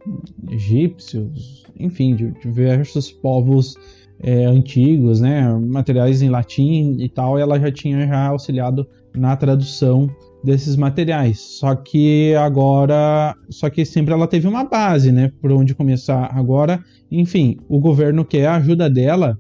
egípcios, 0.51 1.65
enfim, 1.79 2.17
de 2.17 2.33
diversos 2.43 3.13
povos 3.13 3.77
é, 4.21 4.47
antigos, 4.47 5.21
né, 5.21 5.49
materiais 5.53 6.23
em 6.23 6.29
latim 6.29 6.97
e 6.99 7.09
tal, 7.09 7.39
ela 7.39 7.57
já 7.61 7.71
tinha 7.71 8.05
já 8.05 8.27
auxiliado 8.27 8.85
na 9.15 9.37
tradução 9.37 10.11
desses 10.43 10.75
materiais. 10.75 11.39
Só 11.39 11.77
que 11.77 12.35
agora, 12.35 13.37
só 13.49 13.71
que 13.71 13.85
sempre 13.85 14.13
ela 14.13 14.27
teve 14.27 14.49
uma 14.49 14.65
base, 14.65 15.13
né, 15.13 15.31
por 15.41 15.53
onde 15.53 15.73
começar. 15.73 16.37
Agora, 16.37 16.83
enfim, 17.13 17.59
o 17.69 17.79
governo 17.79 18.25
quer 18.25 18.47
a 18.47 18.57
ajuda 18.57 18.91
dela 18.91 19.39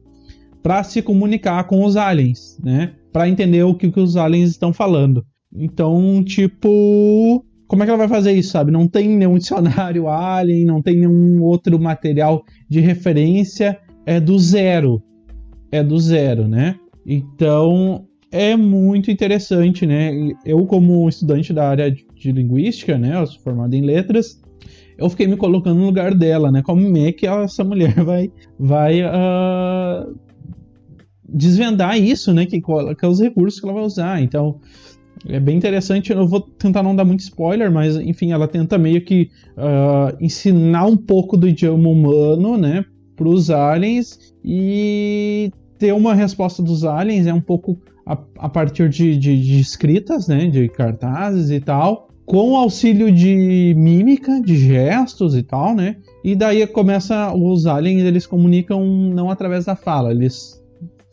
para 0.62 0.84
se 0.84 1.02
comunicar 1.02 1.64
com 1.64 1.84
os 1.84 1.96
aliens, 1.96 2.56
né, 2.62 2.92
para 3.12 3.28
entender 3.28 3.64
o 3.64 3.74
que, 3.74 3.90
que 3.90 3.98
os 3.98 4.16
aliens 4.16 4.50
estão 4.50 4.72
falando. 4.72 5.26
Então, 5.52 6.22
tipo, 6.22 7.44
como 7.70 7.84
é 7.84 7.86
que 7.86 7.90
ela 7.92 7.98
vai 7.98 8.08
fazer 8.08 8.32
isso, 8.32 8.50
sabe? 8.50 8.72
Não 8.72 8.88
tem 8.88 9.16
nenhum 9.16 9.38
dicionário 9.38 10.08
Alien, 10.08 10.64
não 10.64 10.82
tem 10.82 10.96
nenhum 10.96 11.40
outro 11.40 11.78
material 11.80 12.42
de 12.68 12.80
referência, 12.80 13.78
é 14.04 14.18
do 14.18 14.36
zero. 14.40 15.00
É 15.70 15.80
do 15.80 15.96
zero, 15.96 16.48
né? 16.48 16.74
Então 17.06 18.06
é 18.32 18.56
muito 18.56 19.08
interessante, 19.08 19.86
né? 19.86 20.10
Eu, 20.44 20.66
como 20.66 21.08
estudante 21.08 21.52
da 21.52 21.68
área 21.68 21.92
de 21.92 22.32
linguística, 22.32 22.98
né? 22.98 23.14
Eu 23.14 23.26
sou 23.28 23.40
formado 23.40 23.72
em 23.72 23.82
letras, 23.82 24.42
eu 24.98 25.08
fiquei 25.08 25.28
me 25.28 25.36
colocando 25.36 25.78
no 25.78 25.86
lugar 25.86 26.12
dela, 26.12 26.50
né? 26.50 26.62
Como 26.62 26.96
é 26.98 27.12
que 27.12 27.24
essa 27.24 27.62
mulher 27.64 28.02
vai, 28.02 28.32
vai 28.58 29.00
uh, 29.00 30.12
desvendar 31.24 31.96
isso, 31.96 32.34
né? 32.34 32.46
Que, 32.46 32.60
que 32.60 33.04
é 33.04 33.08
os 33.08 33.20
recursos 33.20 33.60
que 33.60 33.66
ela 33.66 33.74
vai 33.74 33.84
usar. 33.84 34.20
Então, 34.20 34.58
é 35.28 35.38
bem 35.38 35.56
interessante, 35.56 36.12
eu 36.12 36.26
vou 36.26 36.40
tentar 36.40 36.82
não 36.82 36.96
dar 36.96 37.04
muito 37.04 37.20
spoiler, 37.20 37.70
mas 37.70 37.96
enfim, 37.96 38.32
ela 38.32 38.48
tenta 38.48 38.78
meio 38.78 39.04
que 39.04 39.30
uh, 39.56 40.16
ensinar 40.20 40.86
um 40.86 40.96
pouco 40.96 41.36
do 41.36 41.48
idioma 41.48 41.88
humano, 41.88 42.56
né, 42.56 42.84
para 43.14 43.28
os 43.28 43.50
aliens 43.50 44.18
e 44.42 45.52
ter 45.78 45.92
uma 45.92 46.14
resposta 46.14 46.62
dos 46.62 46.84
aliens 46.84 47.26
é 47.26 47.34
um 47.34 47.40
pouco 47.40 47.78
a, 48.06 48.18
a 48.38 48.48
partir 48.48 48.88
de, 48.88 49.16
de, 49.16 49.40
de, 49.40 49.60
escritas, 49.60 50.26
né, 50.26 50.46
de 50.46 50.68
cartazes 50.68 51.50
e 51.50 51.60
tal, 51.60 52.08
com 52.24 52.56
auxílio 52.56 53.12
de 53.12 53.74
mímica, 53.76 54.40
de 54.40 54.56
gestos 54.56 55.36
e 55.36 55.42
tal, 55.42 55.74
né, 55.74 55.96
e 56.24 56.34
daí 56.34 56.66
começa 56.66 57.34
os 57.34 57.66
aliens 57.66 58.02
eles 58.04 58.26
comunicam 58.26 58.84
não 58.86 59.30
através 59.30 59.66
da 59.66 59.76
fala, 59.76 60.12
eles 60.12 60.59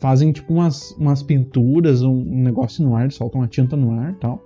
fazem 0.00 0.32
tipo 0.32 0.52
umas, 0.52 0.92
umas 0.92 1.22
pinturas, 1.22 2.02
um, 2.02 2.12
um 2.12 2.42
negócio 2.42 2.84
no 2.84 2.94
ar, 2.94 3.10
soltam 3.10 3.40
uma 3.40 3.48
tinta 3.48 3.76
no 3.76 3.92
ar 3.92 4.14
tal. 4.20 4.40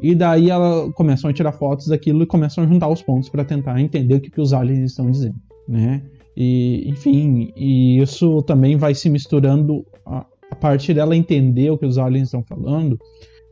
E 0.00 0.14
daí 0.14 0.50
ela 0.50 0.90
começam 0.92 1.30
a 1.30 1.32
tirar 1.32 1.52
fotos 1.52 1.86
daquilo 1.86 2.22
e 2.22 2.26
começam 2.26 2.64
a 2.64 2.66
juntar 2.66 2.88
os 2.88 3.02
pontos 3.02 3.28
para 3.28 3.44
tentar 3.44 3.80
entender 3.80 4.14
o 4.14 4.20
que, 4.20 4.30
que 4.30 4.40
os 4.40 4.52
aliens 4.52 4.90
estão 4.90 5.10
dizendo, 5.10 5.36
né? 5.68 6.02
E, 6.36 6.88
enfim, 6.88 7.52
e 7.56 7.98
isso 7.98 8.42
também 8.42 8.76
vai 8.76 8.94
se 8.94 9.08
misturando 9.08 9.86
a, 10.04 10.26
a 10.50 10.54
parte 10.54 10.92
dela 10.92 11.16
entender 11.16 11.70
o 11.70 11.78
que 11.78 11.86
os 11.86 11.96
aliens 11.96 12.28
estão 12.28 12.42
falando, 12.42 12.98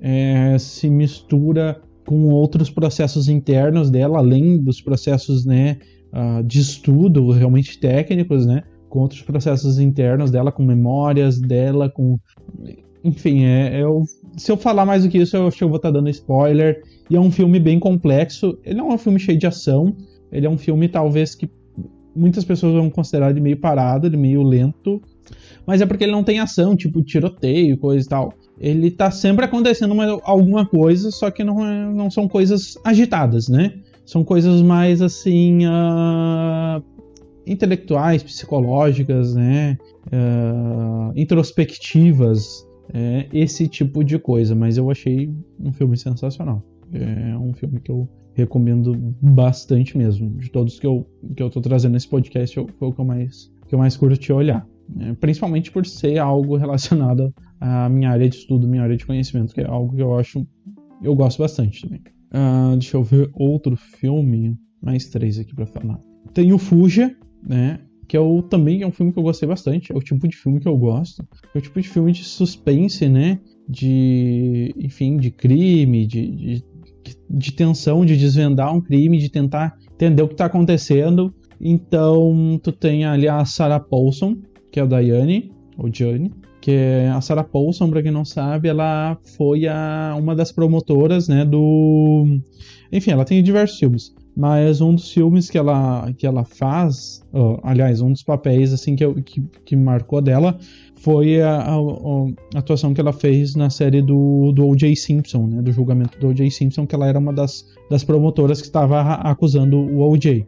é, 0.01 0.59
se 0.59 0.91
mistura 0.91 1.81
com 2.07 2.29
outros 2.29 2.69
processos 2.69 3.29
internos 3.29 3.91
dela, 3.91 4.19
além 4.19 4.63
dos 4.63 4.83
processos, 4.83 5.47
né, 5.47 5.79
uh, 6.13 6.43
de 6.43 6.61
estudo 6.61 7.31
realmente 7.31 7.79
técnicos, 7.79 8.45
né? 8.45 8.63
Com 8.95 9.01
outros 9.01 9.23
processos 9.23 9.81
internos 9.81 10.31
dela, 10.31 10.53
com 10.53 10.63
memórias 10.63 11.41
dela, 11.41 11.91
com. 11.91 12.17
Enfim, 13.03 13.45
é, 13.45 13.83
eu, 13.83 14.05
se 14.37 14.53
eu 14.53 14.57
falar 14.57 14.87
mais 14.87 15.03
do 15.03 15.09
que 15.09 15.19
isso, 15.19 15.37
eu 15.37 15.49
acho 15.49 15.59
que 15.59 15.65
eu 15.65 15.69
vou 15.69 15.79
estar 15.79 15.89
tá 15.89 15.99
dando 15.99 16.09
spoiler. 16.11 16.81
E 17.11 17.17
é 17.17 17.21
um 17.21 17.31
filme 17.33 17.59
bem 17.59 17.81
complexo. 17.81 18.57
Ele 18.65 18.77
não 18.77 18.93
é 18.93 18.95
um 18.95 18.99
filme 18.99 19.19
cheio 19.19 19.37
de 19.37 19.49
ação. 19.49 19.97
Ele 20.31 20.47
é 20.47 20.49
um 20.49 20.57
filme, 20.57 20.89
talvez, 20.89 21.35
que 21.35 21.51
muitas 22.15 22.45
pessoas 22.45 22.75
vão 22.75 22.89
considerar 22.89 23.31
ele 23.31 23.41
meio 23.41 23.57
parado, 23.57 24.07
ele 24.07 24.17
meio 24.17 24.45
lento. 24.45 25.03
Mas 25.67 25.81
é 25.81 25.87
porque 25.87 26.05
ele 26.05 26.13
não 26.13 26.23
tem 26.23 26.39
ação, 26.39 26.77
tipo 26.77 27.03
tiroteio, 27.03 27.77
coisa 27.77 28.07
e 28.07 28.09
tal. 28.09 28.33
Ele 28.61 28.93
tá 28.93 29.11
sempre 29.11 29.45
acontecendo 29.45 29.91
uma, 29.91 30.21
alguma 30.23 30.65
coisa, 30.65 31.11
só 31.11 31.33
que 31.33 31.43
não, 31.43 31.67
é, 31.67 31.93
não 31.93 32.09
são 32.13 32.29
coisas 32.29 32.79
agitadas, 32.85 33.49
né? 33.49 33.75
São 34.07 34.23
coisas 34.23 34.63
mais 34.63 35.03
assim. 35.03 35.67
Uh, 35.67 36.94
intelectuais, 37.47 38.23
psicológicas, 38.23 39.35
né, 39.35 39.79
uh, 40.07 41.13
introspectivas, 41.17 42.67
é, 42.93 43.27
esse 43.33 43.69
tipo 43.69 44.05
de 44.05 44.19
coisa. 44.19 44.55
Mas 44.55 44.77
eu 44.77 44.91
achei 44.91 45.31
um 45.61 45.73
filme 45.73 45.97
sensacional. 45.97 46.63
É 46.93 47.37
um 47.37 47.53
filme 47.53 47.81
que 47.81 47.91
eu 47.91 48.09
recomendo 48.35 49.15
bastante 49.21 49.97
mesmo. 49.97 50.31
De 50.31 50.51
todos 50.51 50.79
que 50.79 50.87
eu, 50.87 51.07
que 51.37 51.43
eu 51.43 51.51
tô 51.51 51.61
trazendo 51.61 51.93
nesse 51.93 52.09
podcast, 52.09 52.55
foi 52.55 52.89
o 52.89 52.93
que 52.93 53.01
eu 53.01 53.05
mais, 53.05 53.51
que 53.69 53.75
eu 53.75 53.79
mais 53.79 53.97
curti 53.97 54.33
olhar. 54.33 54.67
É, 55.01 55.15
principalmente 55.15 55.71
por 55.71 55.87
ser 55.87 56.19
algo 56.19 56.57
relacionado 56.57 57.35
à 57.61 57.89
minha 57.89 58.11
área 58.11 58.29
de 58.29 58.37
estudo, 58.37 58.69
minha 58.69 58.83
área 58.83 58.97
de 58.97 59.07
conhecimento, 59.07 59.55
que 59.55 59.63
é 59.63 59.67
algo 59.67 59.95
que 59.95 60.03
eu 60.03 60.19
acho. 60.19 60.47
Eu 61.03 61.15
gosto 61.15 61.39
bastante 61.39 61.83
também. 61.83 62.01
Uh, 62.33 62.77
deixa 62.77 62.97
eu 62.97 63.03
ver 63.03 63.31
outro 63.35 63.77
filme. 63.77 64.57
Mais 64.83 65.07
três 65.07 65.39
aqui 65.39 65.55
para 65.55 65.65
falar. 65.65 65.99
Tem 66.35 66.53
o 66.53 66.59
Fuja, 66.59 67.17
né? 67.47 67.81
Que 68.07 68.17
é 68.17 68.21
o, 68.21 68.43
também 68.43 68.83
é 68.83 68.87
um 68.87 68.93
filme 68.93 69.13
que 69.13 69.19
eu 69.19 69.23
gostei 69.23 69.49
bastante. 69.49 69.93
É 69.93 69.97
o 69.97 70.01
tipo 70.01 70.27
de 70.29 70.37
filme 70.37 70.61
que 70.61 70.69
eu 70.69 70.77
gosto. 70.77 71.27
É 71.55 71.59
o 71.59 71.61
tipo 71.61 71.81
de 71.81 71.89
filme 71.89 72.13
de 72.13 72.25
suspense, 72.25 73.09
né? 73.09 73.41
De. 73.69 74.75
Enfim, 74.79 75.17
de 75.17 75.31
crime, 75.31 76.07
de, 76.07 76.31
de, 76.31 76.65
de 77.31 77.53
tensão, 77.53 78.05
de 78.05 78.17
desvendar 78.17 78.75
um 78.75 78.81
crime, 78.81 79.19
de 79.19 79.31
tentar 79.31 79.77
entender 79.95 80.23
o 80.23 80.29
que 80.29 80.37
tá 80.37 80.47
acontecendo. 80.47 81.35
Então, 81.61 82.61
tu 82.63 82.73
tem 82.73 83.05
ali 83.05 83.29
a 83.29 83.45
Sarah 83.45 83.81
Paulson, 83.81 84.37
que 84.71 84.79
é 84.79 84.83
a 84.83 84.87
Diane, 84.87 85.53
ou 85.79 85.89
Jane, 85.93 86.31
que 86.61 86.71
é 86.71 87.09
a 87.09 87.21
Sarah 87.21 87.45
Paulson, 87.45 87.91
para 87.91 88.03
quem 88.03 88.11
não 88.11 88.25
sabe, 88.25 88.69
ela 88.69 89.19
foi 89.37 89.67
a, 89.67 90.17
uma 90.19 90.35
das 90.35 90.51
promotoras, 90.51 91.29
né, 91.29 91.45
do... 91.45 92.39
Enfim, 92.91 93.11
ela 93.11 93.25
tem 93.25 93.43
diversos 93.43 93.79
filmes, 93.79 94.15
mas 94.37 94.81
um 94.81 94.95
dos 94.95 95.11
filmes 95.13 95.49
que 95.49 95.57
ela, 95.57 96.13
que 96.17 96.27
ela 96.27 96.45
faz, 96.45 97.23
aliás, 97.63 98.01
um 98.01 98.13
dos 98.13 98.23
papéis, 98.23 98.73
assim, 98.73 98.97
que, 98.97 99.05
eu, 99.05 99.15
que, 99.15 99.41
que 99.65 99.77
marcou 99.77 100.21
dela 100.21 100.59
foi 100.97 101.41
a, 101.41 101.61
a, 101.61 101.77
a, 101.77 102.59
atuação 102.59 102.95
que 102.95 103.01
ela 103.01 103.13
fez 103.13 103.55
na 103.55 103.71
série 103.71 104.01
do, 104.01 104.53
do 104.53 104.67
O.J. 104.67 104.97
Simpson, 104.97 105.47
né, 105.47 105.63
do 105.63 105.71
julgamento 105.71 106.19
do 106.19 106.29
O.J. 106.29 106.51
Simpson, 106.51 106.87
que 106.87 106.95
ela 106.95 107.07
era 107.07 107.19
uma 107.19 107.33
das, 107.33 107.67
das 107.91 108.03
promotoras 108.03 108.61
que 108.61 108.67
estava 108.67 109.03
acusando 109.03 109.77
o 109.77 110.11
O.J 110.11 110.47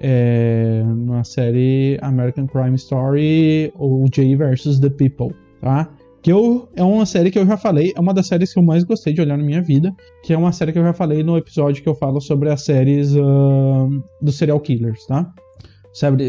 é, 0.00 0.82
na 1.06 1.22
série 1.22 1.98
American 2.00 2.46
Crime 2.46 2.74
Story, 2.76 3.70
o 3.78 4.06
Jay 4.12 4.34
vs. 4.34 4.80
The 4.80 4.88
People, 4.88 5.34
tá? 5.60 5.88
Que 6.22 6.30
eu, 6.30 6.68
é 6.76 6.82
uma 6.82 7.06
série 7.06 7.30
que 7.30 7.38
eu 7.38 7.46
já 7.46 7.56
falei, 7.56 7.92
é 7.96 8.00
uma 8.00 8.12
das 8.12 8.26
séries 8.26 8.52
que 8.52 8.58
eu 8.58 8.62
mais 8.62 8.84
gostei 8.84 9.12
de 9.12 9.20
olhar 9.22 9.38
na 9.38 9.44
minha 9.44 9.62
vida, 9.62 9.94
que 10.22 10.32
é 10.32 10.38
uma 10.38 10.52
série 10.52 10.72
que 10.72 10.78
eu 10.78 10.84
já 10.84 10.92
falei 10.92 11.22
no 11.22 11.36
episódio 11.36 11.82
que 11.82 11.88
eu 11.88 11.94
falo 11.94 12.20
sobre 12.20 12.50
as 12.50 12.62
séries 12.62 13.14
uh, 13.14 14.04
dos 14.20 14.36
serial 14.36 14.60
killers, 14.60 15.06
tá? 15.06 15.32
Sabe, 15.92 16.24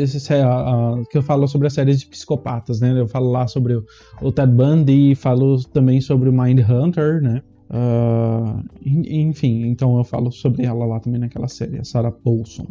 que 1.11 1.17
eu 1.17 1.21
falo 1.21 1.47
sobre 1.47 1.67
as 1.67 1.73
séries 1.73 1.99
de 1.99 2.07
psicopatas, 2.07 2.79
né? 2.79 2.99
Eu 2.99 3.07
falo 3.07 3.29
lá 3.29 3.47
sobre 3.47 3.75
o, 3.75 3.85
o 4.21 4.31
Ted 4.31 4.51
Bundy, 4.51 5.13
falo 5.13 5.61
também 5.65 6.01
sobre 6.01 6.29
o 6.29 6.33
Mind 6.33 6.59
Hunter, 6.67 7.21
né? 7.21 7.43
Uh, 7.69 8.63
enfim, 8.85 9.67
então 9.67 9.97
eu 9.97 10.03
falo 10.03 10.31
sobre 10.31 10.65
ela 10.65 10.85
lá 10.85 10.99
também 10.99 11.19
naquela 11.19 11.47
série, 11.47 11.79
a 11.79 11.83
Sarah 11.83 12.11
Paulson. 12.11 12.65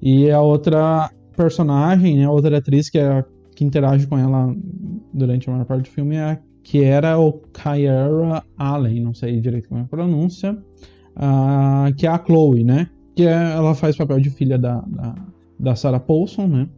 E 0.00 0.30
a 0.30 0.40
outra 0.40 1.10
personagem, 1.36 2.18
né, 2.18 2.24
a 2.24 2.30
outra 2.30 2.58
atriz 2.58 2.90
que, 2.90 2.98
é, 2.98 3.24
que 3.54 3.64
interage 3.64 4.06
com 4.06 4.18
ela 4.18 4.54
durante 5.14 5.48
a 5.48 5.52
maior 5.52 5.64
parte 5.64 5.88
do 5.88 5.94
filme 5.94 6.16
é 6.16 6.22
a, 6.22 6.38
que 6.62 6.82
era 6.84 7.18
o 7.18 7.32
Kyra 7.32 8.44
Allen, 8.56 9.00
não 9.00 9.14
sei 9.14 9.40
direito 9.40 9.68
como 9.68 9.80
é 9.80 9.84
a 9.84 9.88
pronúncia, 9.88 10.52
uh, 11.16 11.94
que 11.96 12.06
é 12.06 12.10
a 12.10 12.18
Chloe, 12.18 12.64
né? 12.64 12.88
Que 13.14 13.24
é, 13.24 13.52
ela 13.52 13.74
faz 13.74 13.96
papel 13.96 14.20
de 14.20 14.30
filha 14.30 14.58
da, 14.58 14.80
da, 14.80 15.14
da 15.58 15.74
Sarah 15.74 16.00
Paulson, 16.00 16.46
né? 16.46 16.68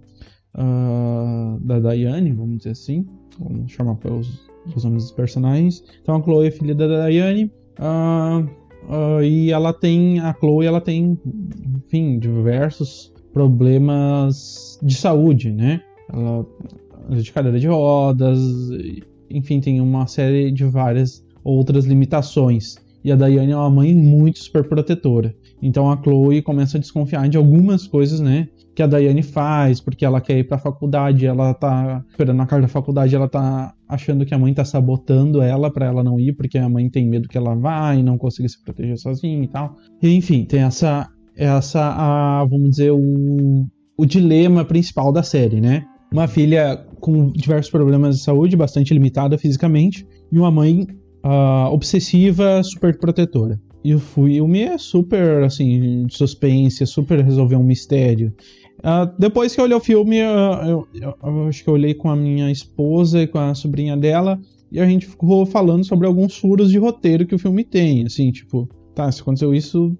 Uh, 0.54 1.58
da 1.60 1.78
Diane, 1.80 2.32
vamos 2.32 2.58
dizer 2.58 2.70
assim. 2.70 3.06
Vamos 3.38 3.72
chamar 3.72 3.96
pelos 3.96 4.50
os 4.74 4.84
nomes 4.84 5.04
dos 5.04 5.12
personagens. 5.12 5.82
Então 6.02 6.16
a 6.16 6.22
Chloe 6.22 6.48
é 6.48 6.50
filha 6.50 6.74
da 6.74 7.08
Diane. 7.08 7.50
Uh, 7.78 9.22
e 9.22 9.50
ela 9.50 9.72
tem. 9.72 10.20
A 10.20 10.34
Chloe 10.34 10.66
ela 10.66 10.80
tem, 10.80 11.18
enfim, 11.76 12.18
diversos 12.18 13.12
problemas 13.32 14.78
de 14.82 14.94
saúde, 14.94 15.50
né? 15.50 15.82
Ela 16.12 16.46
é 17.10 17.14
de 17.16 17.32
cadeira 17.32 17.58
de 17.58 17.66
rodas, 17.66 18.38
enfim, 19.32 19.60
tem 19.60 19.80
uma 19.80 20.06
série 20.06 20.50
de 20.50 20.64
várias 20.64 21.24
outras 21.44 21.84
limitações. 21.84 22.76
E 23.04 23.10
a 23.10 23.16
Diane 23.16 23.52
é 23.52 23.56
uma 23.56 23.70
mãe 23.70 23.92
muito 23.92 24.38
super 24.38 24.68
protetora. 24.68 25.34
Então 25.60 25.90
a 25.90 26.00
Chloe 26.00 26.42
começa 26.42 26.76
a 26.76 26.80
desconfiar 26.80 27.28
de 27.28 27.36
algumas 27.36 27.86
coisas, 27.86 28.20
né? 28.20 28.48
Que 28.74 28.82
a 28.82 28.86
Diane 28.86 29.22
faz, 29.22 29.80
porque 29.80 30.04
ela 30.04 30.20
quer 30.20 30.38
ir 30.38 30.44
pra 30.44 30.56
faculdade, 30.56 31.26
ela 31.26 31.52
tá 31.52 32.04
esperando 32.08 32.40
a 32.40 32.46
carta 32.46 32.62
da 32.62 32.68
faculdade, 32.68 33.14
ela 33.14 33.28
tá 33.28 33.74
achando 33.88 34.24
que 34.24 34.34
a 34.34 34.38
mãe 34.38 34.54
tá 34.54 34.64
sabotando 34.64 35.42
ela 35.42 35.70
para 35.70 35.86
ela 35.86 36.02
não 36.02 36.18
ir, 36.18 36.32
porque 36.32 36.58
a 36.58 36.68
mãe 36.68 36.88
tem 36.88 37.06
medo 37.06 37.28
que 37.28 37.36
ela 37.36 37.54
vá 37.54 37.94
e 37.94 38.02
não 38.02 38.16
consiga 38.16 38.48
se 38.48 38.62
proteger 38.62 38.98
sozinha 38.98 39.42
e 39.42 39.48
tal. 39.48 39.76
E, 40.00 40.14
enfim, 40.14 40.44
tem 40.44 40.62
essa, 40.62 41.08
essa 41.36 41.80
a, 41.80 42.44
vamos 42.48 42.70
dizer, 42.70 42.92
o, 42.92 43.66
o 43.96 44.06
dilema 44.06 44.64
principal 44.64 45.12
da 45.12 45.22
série, 45.22 45.60
né? 45.60 45.84
Uma 46.12 46.28
filha 46.28 46.76
com 47.00 47.30
diversos 47.32 47.70
problemas 47.70 48.18
de 48.18 48.22
saúde, 48.22 48.54
bastante 48.54 48.92
limitada 48.92 49.38
fisicamente, 49.38 50.06
e 50.30 50.38
uma 50.38 50.50
mãe 50.50 50.86
uh, 51.24 51.72
obsessiva, 51.72 52.62
super 52.62 52.98
protetora. 52.98 53.58
E 53.82 53.94
o 53.94 53.98
filme 53.98 54.60
é 54.60 54.76
super, 54.76 55.42
assim, 55.42 56.06
de 56.06 56.14
suspense, 56.14 56.86
super 56.86 57.24
resolver 57.24 57.56
um 57.56 57.64
mistério. 57.64 58.32
Uh, 58.80 59.10
depois 59.18 59.54
que 59.54 59.60
eu 59.60 59.64
olhei 59.64 59.76
o 59.76 59.80
filme, 59.80 60.18
eu, 60.18 60.86
eu, 60.94 61.14
eu, 61.22 61.48
acho 61.48 61.64
que 61.64 61.70
eu 61.70 61.74
olhei 61.74 61.94
com 61.94 62.10
a 62.10 62.16
minha 62.16 62.50
esposa 62.50 63.22
e 63.22 63.26
com 63.26 63.38
a 63.38 63.54
sobrinha 63.54 63.96
dela, 63.96 64.38
e 64.70 64.80
a 64.80 64.86
gente 64.86 65.06
ficou 65.06 65.46
falando 65.46 65.84
sobre 65.84 66.06
alguns 66.06 66.36
furos 66.36 66.70
de 66.70 66.78
roteiro 66.78 67.26
que 67.26 67.34
o 67.34 67.38
filme 67.38 67.64
tem, 67.64 68.04
assim, 68.04 68.30
tipo, 68.30 68.68
tá, 68.94 69.10
se 69.10 69.20
aconteceu 69.20 69.54
isso, 69.54 69.96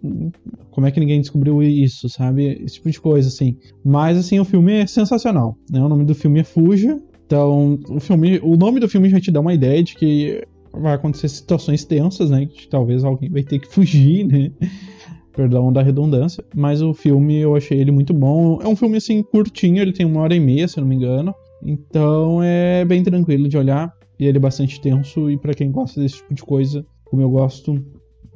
como 0.70 0.87
é 0.87 0.90
que 0.90 1.00
ninguém 1.00 1.20
descobriu 1.20 1.62
isso, 1.62 2.09
sabe? 2.09 2.62
Esse 2.64 2.74
tipo 2.74 2.90
de 2.90 3.00
coisa, 3.00 3.28
assim. 3.28 3.57
Mas, 3.85 4.18
assim, 4.18 4.38
o 4.38 4.44
filme 4.44 4.72
é 4.72 4.87
sensacional, 4.87 5.57
né? 5.70 5.83
O 5.83 5.88
nome 5.88 6.05
do 6.05 6.14
filme 6.14 6.40
é 6.40 6.44
Fuja, 6.44 7.00
então, 7.33 7.78
o 7.88 7.98
filme, 7.98 8.38
o 8.42 8.57
nome 8.57 8.78
do 8.78 8.87
filme 8.87 9.09
já 9.09 9.18
te 9.18 9.31
dá 9.31 9.40
uma 9.40 9.55
ideia 9.55 9.83
de 9.83 9.94
que 9.94 10.46
vai 10.70 10.92
acontecer 10.92 11.31
situações 11.31 11.83
tensas, 11.83 12.28
né? 12.28 12.44
Que 12.44 12.68
talvez 12.68 13.05
alguém 13.05 13.31
vai 13.31 13.42
ter 13.42 13.59
que 13.59 13.68
fugir, 13.68 14.26
né? 14.26 14.50
Perdão 15.35 15.72
da 15.72 15.83
redundância. 15.83 16.44
Mas 16.55 16.83
o 16.83 16.92
filme 16.92 17.38
eu 17.38 17.57
achei 17.57 17.81
ele 17.81 17.90
muito 17.90 18.12
bom. 18.12 18.61
É 18.61 18.68
um 18.68 18.76
filme 18.76 18.98
assim 18.98 19.22
curtinho, 19.22 19.81
ele 19.81 19.94
tem 19.94 20.05
uma 20.05 20.20
hora 20.20 20.35
e 20.35 20.40
meia, 20.40 20.68
se 20.68 20.78
não 20.78 20.87
me 20.87 20.94
engano. 20.94 21.35
Então 21.62 22.42
é 22.42 22.85
bem 22.85 23.02
tranquilo 23.02 23.48
de 23.48 23.57
olhar. 23.57 23.90
E 24.18 24.26
ele 24.26 24.37
é 24.37 24.40
bastante 24.40 24.78
tenso. 24.78 25.31
E 25.31 25.38
para 25.38 25.55
quem 25.55 25.70
gosta 25.72 26.02
desse 26.02 26.16
tipo 26.16 26.35
de 26.35 26.42
coisa, 26.42 26.85
como 27.07 27.22
eu 27.22 27.31
gosto, 27.31 27.83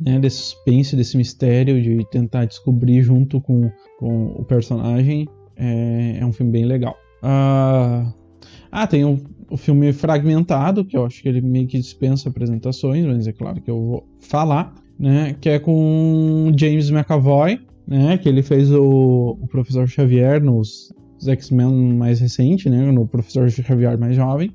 né, 0.00 0.18
desse 0.18 0.36
suspense, 0.36 0.96
desse 0.96 1.16
mistério, 1.16 1.80
de 1.80 2.04
tentar 2.10 2.44
descobrir 2.44 3.02
junto 3.02 3.40
com, 3.40 3.70
com 3.98 4.26
o 4.28 4.44
personagem, 4.44 5.26
é, 5.56 6.18
é 6.20 6.26
um 6.26 6.32
filme 6.32 6.52
bem 6.52 6.64
legal. 6.64 6.96
Uh... 7.22 8.12
Ah, 8.70 8.86
tem 8.86 9.04
um, 9.04 9.18
o 9.48 9.56
filme 9.56 9.92
Fragmentado, 9.92 10.84
que 10.84 10.96
eu 10.96 11.06
acho 11.06 11.22
que 11.22 11.28
ele 11.28 11.40
meio 11.40 11.66
que 11.66 11.78
dispensa 11.78 12.28
apresentações, 12.28 13.06
mas 13.06 13.26
é 13.26 13.32
claro 13.32 13.60
que 13.60 13.70
eu 13.70 13.80
vou 13.80 14.08
falar 14.20 14.74
né? 14.98 15.36
Que 15.40 15.50
é 15.50 15.58
com 15.58 16.52
James 16.56 16.90
McAvoy, 16.90 17.60
né? 17.86 18.18
Que 18.18 18.28
ele 18.28 18.42
fez 18.42 18.72
o, 18.72 19.38
o 19.40 19.46
Professor 19.46 19.86
Xavier 19.86 20.42
nos 20.42 20.92
X-Men 21.24 21.94
mais 21.94 22.20
recente, 22.20 22.68
né? 22.68 22.90
No 22.90 23.06
Professor 23.06 23.48
Xavier 23.50 23.98
mais 23.98 24.16
jovem. 24.16 24.52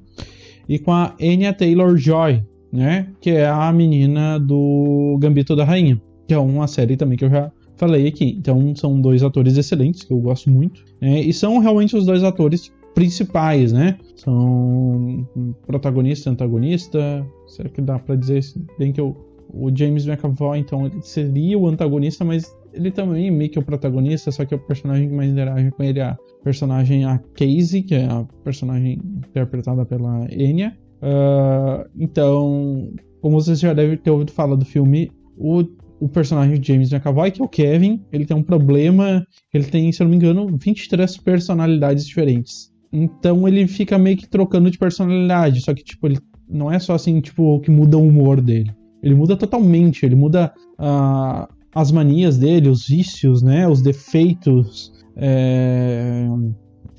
E 0.67 0.79
com 0.79 0.91
a 0.91 1.15
Anya 1.21 1.53
Taylor-Joy, 1.53 2.43
né? 2.71 3.07
Que 3.19 3.31
é 3.31 3.47
a 3.47 3.71
menina 3.71 4.39
do 4.39 5.17
Gambito 5.19 5.55
da 5.55 5.63
Rainha. 5.63 6.01
Que 6.27 6.33
é 6.33 6.39
uma 6.39 6.67
série 6.67 6.95
também 6.95 7.17
que 7.17 7.25
eu 7.25 7.29
já 7.29 7.51
falei 7.75 8.07
aqui. 8.07 8.35
Então 8.37 8.75
são 8.75 8.99
dois 9.01 9.23
atores 9.23 9.57
excelentes, 9.57 10.03
que 10.03 10.13
eu 10.13 10.19
gosto 10.19 10.49
muito. 10.49 10.83
Né? 11.01 11.21
E 11.21 11.33
são 11.33 11.59
realmente 11.59 11.95
os 11.95 12.05
dois 12.05 12.23
atores 12.23 12.71
principais, 12.93 13.71
né? 13.71 13.97
São 14.15 15.27
protagonista 15.65 16.29
antagonista. 16.29 17.25
Será 17.47 17.69
que 17.69 17.81
dá 17.81 17.97
pra 17.97 18.15
dizer 18.15 18.41
bem 18.77 18.91
que 18.91 19.01
eu 19.01 19.15
o 19.53 19.69
James 19.75 20.07
McAvoy, 20.07 20.59
então, 20.59 20.85
ele 20.85 21.01
seria 21.01 21.57
o 21.57 21.67
antagonista, 21.67 22.23
mas 22.23 22.55
ele 22.73 22.91
também 22.91 23.27
é 23.27 23.31
meio 23.31 23.49
que 23.49 23.59
o 23.59 23.63
protagonista, 23.63 24.31
só 24.31 24.45
que 24.45 24.55
o 24.55 24.59
personagem 24.59 25.09
que 25.09 25.15
mais 25.15 25.29
interage 25.29 25.71
com 25.71 25.83
ele 25.83 25.99
é 25.99 26.03
a 26.03 26.17
personagem 26.43 27.05
a 27.05 27.19
Casey, 27.35 27.83
que 27.83 27.95
é 27.95 28.05
a 28.05 28.25
personagem 28.43 28.99
interpretada 29.03 29.85
pela 29.85 30.25
Enya. 30.31 30.77
Uh, 31.01 31.89
então, 31.97 32.93
como 33.21 33.41
vocês 33.41 33.59
já 33.59 33.73
devem 33.73 33.97
ter 33.97 34.11
ouvido 34.11 34.31
falar 34.31 34.55
do 34.55 34.65
filme, 34.65 35.11
o, 35.37 35.63
o 35.99 36.07
personagem 36.07 36.59
de 36.59 36.67
James 36.67 36.91
McAvoy, 36.91 37.31
que 37.31 37.41
é 37.41 37.45
o 37.45 37.49
Kevin, 37.49 38.03
ele 38.11 38.25
tem 38.25 38.37
um 38.37 38.43
problema, 38.43 39.25
ele 39.53 39.65
tem, 39.65 39.91
se 39.91 40.01
eu 40.01 40.05
não 40.05 40.11
me 40.11 40.17
engano, 40.17 40.57
23 40.57 41.17
personalidades 41.17 42.05
diferentes. 42.05 42.71
Então 42.93 43.47
ele 43.47 43.67
fica 43.67 43.97
meio 43.97 44.17
que 44.17 44.27
trocando 44.27 44.69
de 44.69 44.77
personalidade, 44.77 45.61
só 45.61 45.73
que 45.73 45.83
tipo, 45.83 46.07
ele 46.07 46.19
não 46.47 46.71
é 46.71 46.77
só 46.77 46.93
assim, 46.93 47.21
tipo, 47.21 47.59
que 47.61 47.71
muda 47.71 47.97
o 47.97 48.05
humor 48.05 48.41
dele. 48.41 48.71
Ele 49.01 49.15
muda 49.15 49.37
totalmente, 49.37 50.05
ele 50.05 50.15
muda 50.15 50.53
uh, 50.77 51.47
as 51.73 51.91
manias 51.91 52.37
dele, 52.37 52.69
os 52.69 52.87
vícios, 52.87 53.41
né, 53.41 53.67
os 53.67 53.81
defeitos, 53.81 54.91
é, 55.15 56.27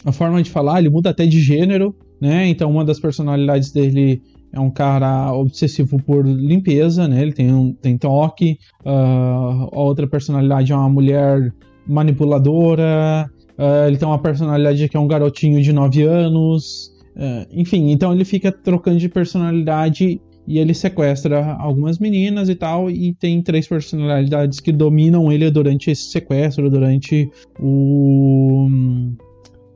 a 0.05 0.12
forma 0.12 0.43
de 0.43 0.51
falar, 0.51 0.81
ele 0.81 0.91
muda 0.91 1.11
até 1.11 1.27
de 1.27 1.41
gênero, 1.41 1.95
né? 2.23 2.47
Então 2.47 2.71
uma 2.71 2.85
das 2.85 3.01
personalidades 3.01 3.73
dele 3.73 4.23
é 4.53 4.61
um 4.61 4.71
cara 4.71 5.33
obsessivo 5.33 6.01
por 6.01 6.25
limpeza, 6.25 7.09
né? 7.09 7.21
Ele 7.21 7.33
tem, 7.33 7.53
um, 7.53 7.73
tem 7.73 7.99
toque. 7.99 8.59
Uh, 8.85 9.69
a 9.73 9.81
outra 9.81 10.07
personalidade 10.07 10.71
é 10.71 10.77
uma 10.77 10.89
mulher 10.89 11.53
manipuladora. 11.85 13.29
Uh, 13.59 13.89
ele 13.89 13.97
tem 13.97 14.07
uma 14.07 14.21
personalidade 14.21 14.89
que 14.89 14.97
é 14.97 15.01
um 15.01 15.09
garotinho 15.09 15.61
de 15.61 15.73
9 15.73 16.03
anos. 16.03 16.93
Uh, 17.17 17.45
enfim, 17.51 17.91
então 17.91 18.13
ele 18.13 18.25
fica 18.25 18.53
trocando 18.53 18.99
de 18.99 19.09
personalidade 19.09 20.21
e 20.47 20.59
ele 20.59 20.75
sequestra 20.75 21.57
algumas 21.59 21.99
meninas 21.99 22.49
e 22.49 22.55
tal. 22.55 22.89
E 22.89 23.15
tem 23.15 23.43
três 23.43 23.67
personalidades 23.67 24.61
que 24.61 24.71
dominam 24.71 25.33
ele 25.33 25.51
durante 25.51 25.91
esse 25.91 26.05
sequestro, 26.05 26.71
durante 26.71 27.29
o. 27.59 28.69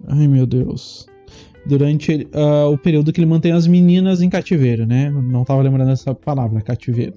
Ai 0.06 0.28
meu 0.28 0.46
Deus 0.46 1.08
durante 1.66 2.28
uh, 2.34 2.70
o 2.72 2.78
período 2.78 3.12
que 3.12 3.20
ele 3.20 3.26
mantém 3.26 3.52
as 3.52 3.66
meninas 3.66 4.22
em 4.22 4.30
cativeiro, 4.30 4.86
né? 4.86 5.10
Não 5.10 5.44
tava 5.44 5.62
lembrando 5.62 5.90
essa 5.90 6.14
palavra, 6.14 6.60
cativeiro. 6.60 7.14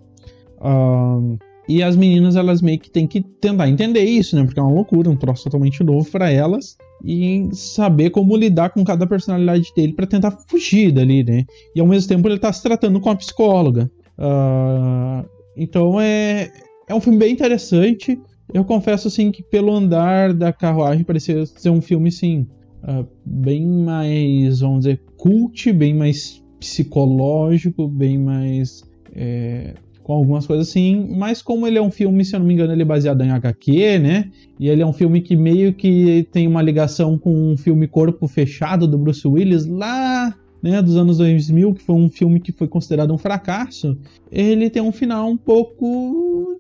Uh, 0.58 1.38
e 1.68 1.84
as 1.84 1.96
meninas, 1.96 2.36
elas 2.36 2.64
meio 2.64 2.80
que 2.80 2.90
têm 2.90 3.06
que 3.06 3.22
tentar 3.22 3.70
entender 3.70 4.04
isso, 4.04 4.36
né? 4.36 4.44
Porque 4.44 4.60
é 4.60 4.64
uma 4.64 4.74
loucura, 4.74 5.10
um 5.10 5.16
troço 5.16 5.44
totalmente 5.44 5.84
novo 5.84 6.10
para 6.10 6.32
elas. 6.32 6.76
E 7.06 7.48
saber 7.54 8.10
como 8.10 8.36
lidar 8.36 8.72
com 8.72 8.84
cada 8.84 9.06
personalidade 9.06 9.72
dele 9.76 9.94
para 9.94 10.08
tentar 10.08 10.32
fugir 10.50 10.92
dali, 10.92 11.24
né? 11.24 11.46
E 11.76 11.80
ao 11.80 11.86
mesmo 11.86 12.10
tempo 12.10 12.28
ele 12.28 12.40
tá 12.40 12.52
se 12.52 12.64
tratando 12.64 13.00
com 13.00 13.12
a 13.12 13.16
psicóloga. 13.16 13.90
Uh, 14.18 15.30
então 15.56 16.02
é, 16.02 16.52
é 16.88 16.96
um 16.96 17.00
filme 17.00 17.20
bem 17.20 17.32
interessante. 17.32 18.20
Eu 18.52 18.66
confesso, 18.66 19.08
assim, 19.08 19.32
que 19.32 19.44
pelo 19.44 19.72
andar 19.72 20.34
da 20.34 20.52
carruagem 20.52 21.04
parecia 21.04 21.46
ser 21.46 21.70
um 21.70 21.82
filme, 21.82 22.12
sim, 22.12 22.48
uh, 22.84 23.06
bem 23.26 23.66
mais, 23.66 24.60
vamos 24.60 24.80
dizer, 24.80 25.02
cult, 25.18 25.72
bem 25.74 25.94
mais 25.94 26.44
psicológico, 26.60 27.88
bem 27.88 28.18
mais. 28.18 28.84
É, 29.16 29.74
com 30.04 30.14
algumas 30.14 30.48
coisas 30.48 30.68
assim, 30.68 31.08
mas 31.16 31.40
como 31.40 31.68
ele 31.68 31.78
é 31.78 31.82
um 31.82 31.92
filme, 31.92 32.26
se 32.26 32.36
eu 32.36 32.40
não 32.40 32.48
me 32.48 32.56
engano, 32.56 32.74
ele 32.74 32.82
é 32.82 32.86
baseado 32.86 33.22
em 33.22 33.30
HQ, 33.30 34.00
né? 34.00 34.32
E 34.60 34.68
ele 34.68 34.82
é 34.82 34.86
um 34.86 34.92
filme 34.92 35.22
que 35.22 35.36
meio 35.36 35.72
que 35.72 36.28
tem 36.32 36.48
uma 36.48 36.64
ligação 36.64 37.16
com 37.16 37.32
um 37.32 37.56
filme 37.56 37.88
Corpo 37.88 38.28
Fechado 38.28 38.88
do 38.88 38.98
Bruce 38.98 39.28
Willis 39.28 39.68
lá 39.68 40.36
né, 40.62 40.82
dos 40.82 40.96
anos 40.96 41.18
2000, 41.18 41.74
que 41.74 41.82
foi 41.82 41.96
um 41.96 42.10
filme 42.10 42.40
que 42.40 42.52
foi 42.52 42.68
considerado 42.68 43.14
um 43.14 43.18
fracasso, 43.18 43.98
ele 44.32 44.70
tem 44.70 44.82
um 44.82 44.92
final 44.92 45.30
um 45.30 45.38
pouco 45.38 46.60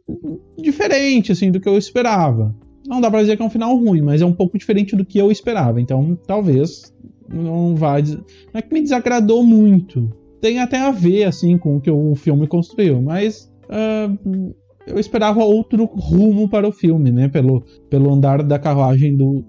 diferente, 0.58 1.32
assim, 1.32 1.52
do 1.52 1.60
que 1.60 1.68
eu 1.68 1.78
esperava. 1.78 2.56
Não 2.90 3.00
dá 3.00 3.12
pra 3.12 3.22
dizer 3.22 3.38
que 3.38 3.44
é 3.44 3.46
um 3.46 3.52
final 3.52 3.78
ruim, 3.78 4.02
mas 4.02 4.20
é 4.20 4.26
um 4.26 4.34
pouco 4.34 4.58
diferente 4.58 4.96
do 4.96 5.06
que 5.06 5.20
eu 5.20 5.32
esperava. 5.32 5.80
Então, 5.80 6.18
talvez 6.26 6.92
não 7.32 7.76
vá. 7.76 8.02
Não 8.02 8.26
é 8.56 8.62
que 8.64 8.74
me 8.74 8.82
desagradou 8.82 9.44
muito. 9.44 10.12
Tem 10.42 10.60
até 10.60 10.80
a 10.80 10.90
ver, 10.90 11.26
assim, 11.26 11.56
com 11.56 11.76
o 11.76 11.82
que 11.82 11.92
o 11.92 12.16
filme 12.16 12.48
construiu, 12.48 13.00
mas. 13.00 13.54
Uh, 13.66 14.56
eu 14.88 14.98
esperava 14.98 15.44
outro 15.44 15.86
rumo 15.86 16.50
para 16.50 16.68
o 16.68 16.72
filme, 16.72 17.12
né? 17.12 17.28
Pelo, 17.28 17.64
pelo 17.92 18.12
andar 18.12 18.42
da 18.42 18.58
carruagem 18.58 19.16
do 19.16 19.46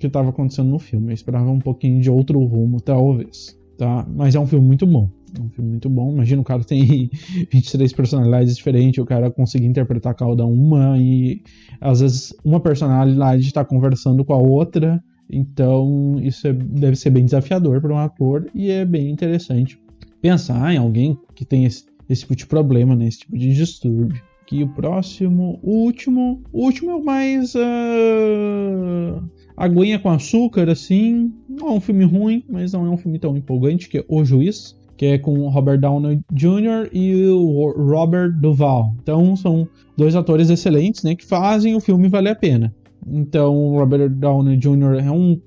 que 0.00 0.08
estava 0.08 0.30
acontecendo 0.30 0.68
no 0.68 0.80
filme. 0.80 1.12
Eu 1.12 1.14
esperava 1.14 1.48
um 1.48 1.60
pouquinho 1.60 2.00
de 2.00 2.10
outro 2.10 2.42
rumo, 2.44 2.80
talvez. 2.80 3.56
Tá? 3.78 4.04
Mas 4.12 4.34
é 4.34 4.40
um 4.40 4.46
filme 4.46 4.66
muito 4.66 4.84
bom. 4.84 5.08
É 5.36 5.40
um 5.40 5.48
filme 5.48 5.70
muito 5.70 5.88
bom. 5.88 6.12
Imagina 6.12 6.40
o 6.40 6.44
cara 6.44 6.62
tem 6.62 7.10
23 7.50 7.92
personalidades 7.92 8.56
diferentes, 8.56 9.02
o 9.02 9.06
cara 9.06 9.30
conseguir 9.30 9.66
interpretar 9.66 10.14
cada 10.14 10.44
uma 10.44 10.98
e 10.98 11.42
às 11.80 12.00
vezes 12.00 12.34
uma 12.44 12.60
personalidade 12.60 13.46
está 13.46 13.64
conversando 13.64 14.24
com 14.24 14.32
a 14.32 14.38
outra. 14.38 15.02
Então 15.28 16.16
isso 16.22 16.46
é, 16.46 16.52
deve 16.52 16.96
ser 16.96 17.10
bem 17.10 17.24
desafiador 17.24 17.80
para 17.80 17.92
um 17.92 17.98
ator 17.98 18.48
e 18.54 18.70
é 18.70 18.84
bem 18.84 19.10
interessante 19.10 19.78
pensar 20.20 20.74
em 20.74 20.78
alguém 20.78 21.16
que 21.34 21.44
tem 21.44 21.64
esse, 21.64 21.84
esse 22.08 22.22
tipo 22.22 22.34
de 22.34 22.46
problema, 22.46 22.96
né, 22.96 23.06
esse 23.06 23.20
tipo 23.20 23.38
de 23.38 23.54
distúrbio. 23.54 24.20
Que 24.44 24.62
o 24.62 24.68
próximo, 24.68 25.58
o 25.60 25.84
último, 25.84 26.40
o 26.52 26.64
último 26.64 26.92
é 26.92 26.94
o 26.94 27.04
mais 27.04 27.54
uh, 27.56 29.20
aguinha 29.56 29.98
com 29.98 30.08
açúcar, 30.08 30.68
assim. 30.70 31.32
Não 31.48 31.68
é 31.68 31.72
um 31.72 31.80
filme 31.80 32.04
ruim, 32.04 32.44
mas 32.48 32.72
não 32.72 32.86
é 32.86 32.90
um 32.90 32.96
filme 32.96 33.18
tão 33.18 33.36
empolgante, 33.36 33.88
que 33.88 33.98
é 33.98 34.04
O 34.06 34.24
Juiz 34.24 34.76
que 34.96 35.06
é 35.06 35.18
com 35.18 35.40
o 35.40 35.48
Robert 35.48 35.78
Downey 35.78 36.20
Jr. 36.32 36.88
e 36.92 37.26
o 37.26 37.70
Robert 37.76 38.32
Duval. 38.32 38.94
Então 39.02 39.36
são 39.36 39.68
dois 39.96 40.16
atores 40.16 40.50
excelentes, 40.50 41.02
né, 41.02 41.14
que 41.14 41.24
fazem 41.24 41.74
o 41.74 41.80
filme 41.80 42.08
valer 42.08 42.30
a 42.30 42.36
pena. 42.36 42.74
Então 43.06 43.54
o 43.54 43.78
Robert 43.78 44.10
Downey 44.10 44.56
Jr. 44.56 45.04
é 45.04 45.10
um, 45.10 45.40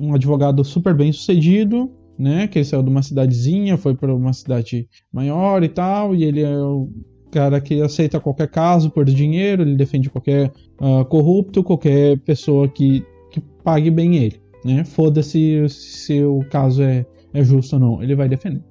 um 0.00 0.14
advogado 0.14 0.64
super 0.64 0.94
bem 0.94 1.12
sucedido, 1.12 1.90
né, 2.18 2.46
que 2.46 2.58
ele 2.58 2.64
saiu 2.64 2.82
de 2.82 2.90
uma 2.90 3.02
cidadezinha, 3.02 3.76
foi 3.76 3.94
para 3.94 4.14
uma 4.14 4.32
cidade 4.32 4.88
maior 5.12 5.62
e 5.62 5.68
tal, 5.68 6.14
e 6.14 6.24
ele 6.24 6.42
é 6.42 6.58
o 6.58 6.88
cara 7.30 7.60
que 7.60 7.80
aceita 7.82 8.20
qualquer 8.20 8.48
caso 8.48 8.90
por 8.90 9.04
dinheiro, 9.04 9.62
ele 9.62 9.76
defende 9.76 10.08
qualquer 10.08 10.50
uh, 10.80 11.04
corrupto, 11.04 11.62
qualquer 11.62 12.18
pessoa 12.20 12.68
que, 12.68 13.04
que 13.30 13.40
pague 13.62 13.90
bem 13.90 14.16
ele, 14.16 14.40
né, 14.64 14.84
foda-se 14.84 15.68
se 15.68 16.22
o 16.22 16.40
caso 16.50 16.82
é, 16.82 17.04
é 17.34 17.44
justo 17.44 17.76
ou 17.76 17.80
não, 17.80 18.02
ele 18.02 18.14
vai 18.14 18.28
defender. 18.28 18.62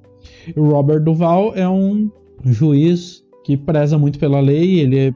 O 0.55 0.69
Robert 0.69 1.03
Duval 1.03 1.53
é 1.55 1.67
um 1.67 2.09
juiz 2.43 3.23
que 3.43 3.55
preza 3.55 3.97
muito 3.97 4.19
pela 4.19 4.39
lei, 4.39 4.79
ele 4.79 5.15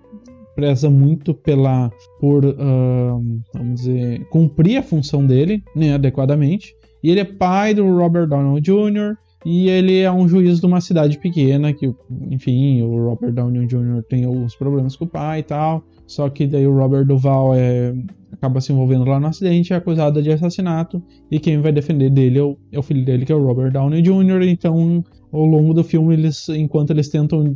preza 0.56 0.90
muito 0.90 1.34
pela 1.34 1.90
por 2.20 2.44
uh, 2.46 3.42
vamos 3.54 3.82
dizer 3.82 4.26
cumprir 4.30 4.78
a 4.78 4.84
função 4.84 5.26
dele 5.26 5.64
né, 5.76 5.94
adequadamente. 5.94 6.76
E 7.02 7.10
ele 7.10 7.22
é 7.22 7.26
pai 7.26 7.74
do 7.74 7.98
Robert 7.98 8.28
Downey 8.28 8.62
Jr. 8.62 9.16
E 9.46 9.70
ele 9.70 10.00
é 10.00 10.12
um 10.12 10.28
juiz 10.28 10.60
de 10.60 10.66
uma 10.66 10.82
cidade 10.82 11.18
pequena 11.18 11.72
que, 11.72 11.94
enfim, 12.30 12.82
o 12.82 13.10
Robert 13.10 13.32
Downey 13.32 13.68
Jr. 13.68 14.04
tem 14.10 14.26
alguns 14.26 14.56
problemas 14.56 14.96
com 14.96 15.06
o 15.06 15.08
pai 15.08 15.40
e 15.40 15.44
tal. 15.44 15.84
Só 16.06 16.28
que 16.30 16.46
daí 16.48 16.68
o 16.68 16.76
Robert 16.76 17.06
Duval 17.06 17.54
é, 17.54 17.94
acaba 18.32 18.60
se 18.60 18.74
envolvendo 18.74 19.06
lá 19.06 19.20
no 19.20 19.28
acidente, 19.28 19.74
é 19.74 19.76
acusado 19.76 20.22
de 20.22 20.32
assassinato, 20.32 21.02
e 21.30 21.40
quem 21.40 21.62
vai 21.62 21.72
defender 21.72 22.10
dele 22.10 22.40
é 22.40 22.44
o, 22.44 22.58
é 22.72 22.80
o, 22.80 22.82
filho 22.82 23.06
dele, 23.06 23.26
que 23.26 23.32
é 23.32 23.36
o 23.36 23.46
Robert 23.46 23.72
Downey 23.72 24.02
Jr. 24.02 24.42
Então, 24.44 25.04
ao 25.32 25.46
longo 25.46 25.74
do 25.74 25.84
filme, 25.84 26.14
eles, 26.14 26.50
enquanto 26.50 26.90
eles 26.90 27.10
tentam 27.10 27.56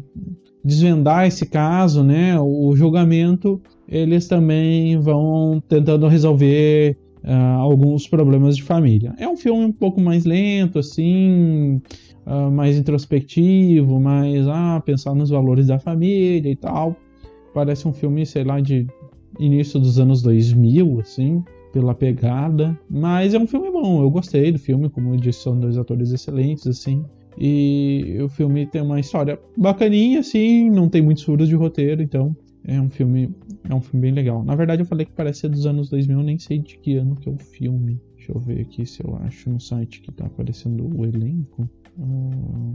desvendar 0.63 1.25
esse 1.25 1.45
caso, 1.47 2.03
né, 2.03 2.39
o 2.39 2.73
julgamento, 2.75 3.61
eles 3.87 4.27
também 4.27 4.97
vão 4.97 5.61
tentando 5.67 6.07
resolver 6.07 6.97
uh, 7.23 7.59
alguns 7.59 8.07
problemas 8.07 8.55
de 8.55 8.63
família. 8.63 9.13
É 9.17 9.27
um 9.27 9.37
filme 9.37 9.65
um 9.65 9.71
pouco 9.71 9.99
mais 10.01 10.25
lento, 10.25 10.79
assim, 10.79 11.81
uh, 12.25 12.51
mais 12.51 12.77
introspectivo, 12.77 13.99
mais 13.99 14.47
ah, 14.47 14.81
pensar 14.85 15.15
nos 15.15 15.29
valores 15.29 15.67
da 15.67 15.79
família 15.79 16.51
e 16.51 16.55
tal. 16.55 16.95
Parece 17.53 17.87
um 17.87 17.93
filme, 17.93 18.25
sei 18.25 18.43
lá, 18.43 18.59
de 18.59 18.87
início 19.39 19.79
dos 19.79 19.99
anos 19.99 20.21
2000, 20.21 20.99
assim, 20.99 21.43
pela 21.71 21.93
pegada. 21.93 22.77
Mas 22.89 23.33
é 23.33 23.39
um 23.39 23.47
filme 23.47 23.71
bom, 23.71 24.01
eu 24.01 24.09
gostei 24.09 24.51
do 24.51 24.59
filme, 24.59 24.89
como 24.89 25.13
eu 25.13 25.17
disse, 25.17 25.39
são 25.39 25.59
dois 25.59 25.77
atores 25.77 26.11
excelentes, 26.11 26.67
assim. 26.67 27.03
E 27.37 28.17
o 28.23 28.29
filme 28.29 28.65
tem 28.67 28.81
uma 28.81 28.99
história 28.99 29.39
bacaninha, 29.57 30.19
assim, 30.19 30.69
não 30.69 30.87
tem 30.87 31.01
muitos 31.01 31.23
furos 31.23 31.47
de 31.47 31.55
roteiro, 31.55 32.01
então 32.01 32.35
é 32.65 32.79
um 32.79 32.89
filme 32.89 33.33
é 33.69 33.73
um 33.73 33.81
filme 33.81 34.01
bem 34.01 34.11
legal. 34.11 34.43
Na 34.43 34.55
verdade, 34.55 34.81
eu 34.81 34.85
falei 34.85 35.05
que 35.05 35.11
parece 35.11 35.41
ser 35.41 35.49
dos 35.49 35.65
anos 35.65 35.89
2000, 35.89 36.19
eu 36.19 36.23
nem 36.23 36.37
sei 36.37 36.59
de 36.59 36.77
que 36.77 36.95
ano 36.95 37.15
que 37.15 37.29
é 37.29 37.31
o 37.31 37.37
filme. 37.37 38.01
Deixa 38.15 38.31
eu 38.31 38.39
ver 38.39 38.61
aqui 38.61 38.85
se 38.85 39.03
eu 39.03 39.15
acho 39.17 39.49
no 39.49 39.59
site 39.59 40.01
que 40.01 40.11
tá 40.11 40.25
aparecendo 40.25 40.89
o 40.97 41.05
elenco. 41.05 41.69
Ah, 41.99 42.73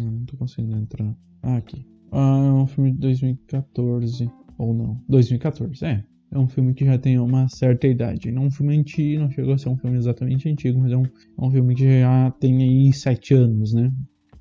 não 0.00 0.24
tô 0.26 0.36
conseguindo 0.36 0.76
entrar. 0.76 1.16
Ah, 1.42 1.56
aqui. 1.56 1.86
Ah, 2.12 2.44
é 2.46 2.52
um 2.52 2.66
filme 2.66 2.92
de 2.92 2.98
2014. 2.98 4.30
Ou 4.58 4.74
não. 4.74 5.00
2014, 5.08 5.84
é. 5.84 6.04
É 6.32 6.38
um 6.38 6.46
filme 6.46 6.74
que 6.74 6.84
já 6.84 6.96
tem 6.98 7.18
uma 7.18 7.48
certa 7.48 7.88
idade. 7.88 8.30
Não 8.30 8.44
é 8.44 8.46
um 8.46 8.50
filme 8.50 8.76
antigo, 8.76 9.22
não 9.22 9.30
chegou 9.30 9.54
a 9.54 9.58
ser 9.58 9.68
um 9.68 9.76
filme 9.76 9.96
exatamente 9.96 10.48
antigo, 10.48 10.78
mas 10.78 10.92
é 10.92 10.96
um, 10.96 11.04
é 11.04 11.44
um 11.44 11.50
filme 11.50 11.74
que 11.74 12.00
já 12.00 12.30
tem 12.38 12.62
aí 12.62 12.92
sete 12.92 13.34
anos, 13.34 13.72
né? 13.72 13.90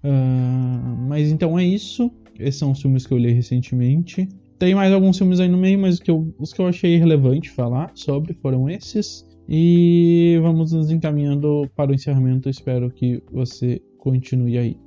Uh, 0.04 1.08
mas 1.08 1.32
então 1.32 1.58
é 1.58 1.66
isso. 1.66 2.12
Esses 2.38 2.60
são 2.60 2.72
os 2.72 2.82
filmes 2.82 3.08
que 3.08 3.14
eu 3.14 3.18
li 3.18 3.32
recentemente. 3.32 4.28
Tem 4.60 4.76
mais 4.76 4.92
alguns 4.92 5.18
filmes 5.18 5.40
aí 5.40 5.48
no 5.48 5.58
meio, 5.58 5.80
mas 5.80 6.02
que 6.02 6.12
eu, 6.12 6.36
os 6.38 6.52
que 6.52 6.60
eu 6.60 6.68
achei 6.68 6.98
relevante 6.98 7.50
falar 7.50 7.92
sobre 7.96 8.34
foram 8.34 8.70
esses. 8.70 9.26
E 9.48 10.38
vamos 10.42 10.74
nos 10.74 10.92
encaminhando 10.92 11.66
para 11.78 11.92
o 11.92 11.94
encerramento. 11.96 12.50
Espero 12.50 12.92
que 12.92 13.24
você 13.32 13.82
continue 13.98 14.58
aí. 14.58 14.78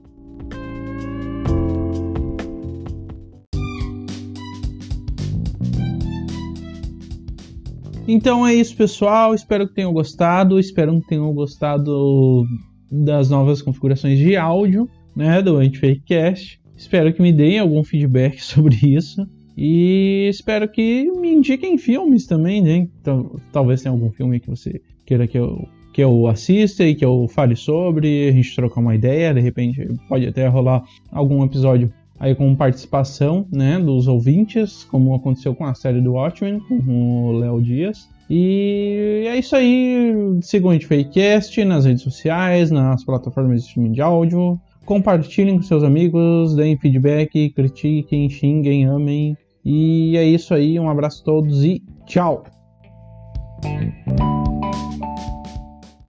Então 8.06 8.46
é 8.46 8.54
isso, 8.54 8.76
pessoal. 8.76 9.34
Espero 9.34 9.66
que 9.66 9.74
tenham 9.74 9.92
gostado. 9.94 10.60
Espero 10.60 11.00
que 11.00 11.08
tenham 11.08 11.32
gostado 11.32 12.44
das 12.90 13.30
novas 13.30 13.62
configurações 13.62 14.18
de 14.18 14.36
áudio, 14.36 14.86
né, 15.16 15.40
do 15.40 15.56
Antifakecast. 15.56 16.60
Espero 16.76 17.10
que 17.14 17.22
me 17.22 17.32
deem 17.32 17.58
algum 17.58 17.82
feedback 17.82 18.38
sobre 18.44 18.76
isso. 18.82 19.26
E 19.56 20.28
espero 20.30 20.68
que 20.68 21.10
me 21.10 21.32
indiquem 21.32 21.76
filmes 21.76 22.26
também, 22.26 22.62
né? 22.62 22.88
Então, 23.00 23.36
talvez 23.52 23.82
tenha 23.82 23.92
algum 23.92 24.10
filme 24.10 24.40
que 24.40 24.48
você 24.48 24.80
queira 25.04 25.26
que 25.26 25.38
eu 25.38 25.68
que 25.92 26.02
eu 26.02 26.26
assista 26.26 26.84
e 26.84 26.94
que 26.94 27.04
eu 27.04 27.28
fale 27.28 27.54
sobre, 27.54 28.26
a 28.28 28.32
gente 28.32 28.56
trocar 28.56 28.80
uma 28.80 28.94
ideia, 28.94 29.34
de 29.34 29.40
repente 29.40 29.86
pode 30.08 30.26
até 30.26 30.46
rolar 30.48 30.82
algum 31.10 31.44
episódio 31.44 31.92
aí 32.18 32.34
com 32.34 32.54
participação, 32.54 33.46
né, 33.52 33.78
dos 33.78 34.08
ouvintes, 34.08 34.84
como 34.84 35.14
aconteceu 35.14 35.54
com 35.54 35.66
a 35.66 35.74
série 35.74 36.00
do 36.00 36.12
Watchmen, 36.12 36.60
com 36.60 37.26
o 37.26 37.32
Léo 37.32 37.60
Dias. 37.60 38.08
E 38.30 39.24
é 39.26 39.36
isso 39.36 39.54
aí. 39.54 40.14
Sigam 40.40 40.72
gente 40.72 40.86
Fakecast 40.86 41.62
nas 41.64 41.84
redes 41.84 42.02
sociais, 42.02 42.70
nas 42.70 43.04
plataformas 43.04 43.60
de 43.60 43.68
streaming 43.68 43.92
de 43.92 44.00
áudio 44.00 44.58
compartilhem 44.92 45.56
com 45.56 45.62
seus 45.62 45.82
amigos, 45.82 46.54
deem 46.54 46.76
feedback, 46.76 47.48
critiquem, 47.50 48.28
xinguem, 48.28 48.84
amem. 48.84 49.34
E 49.64 50.14
é 50.18 50.24
isso 50.24 50.52
aí, 50.52 50.78
um 50.78 50.90
abraço 50.90 51.22
a 51.22 51.24
todos 51.24 51.64
e 51.64 51.82
tchau! 52.04 52.44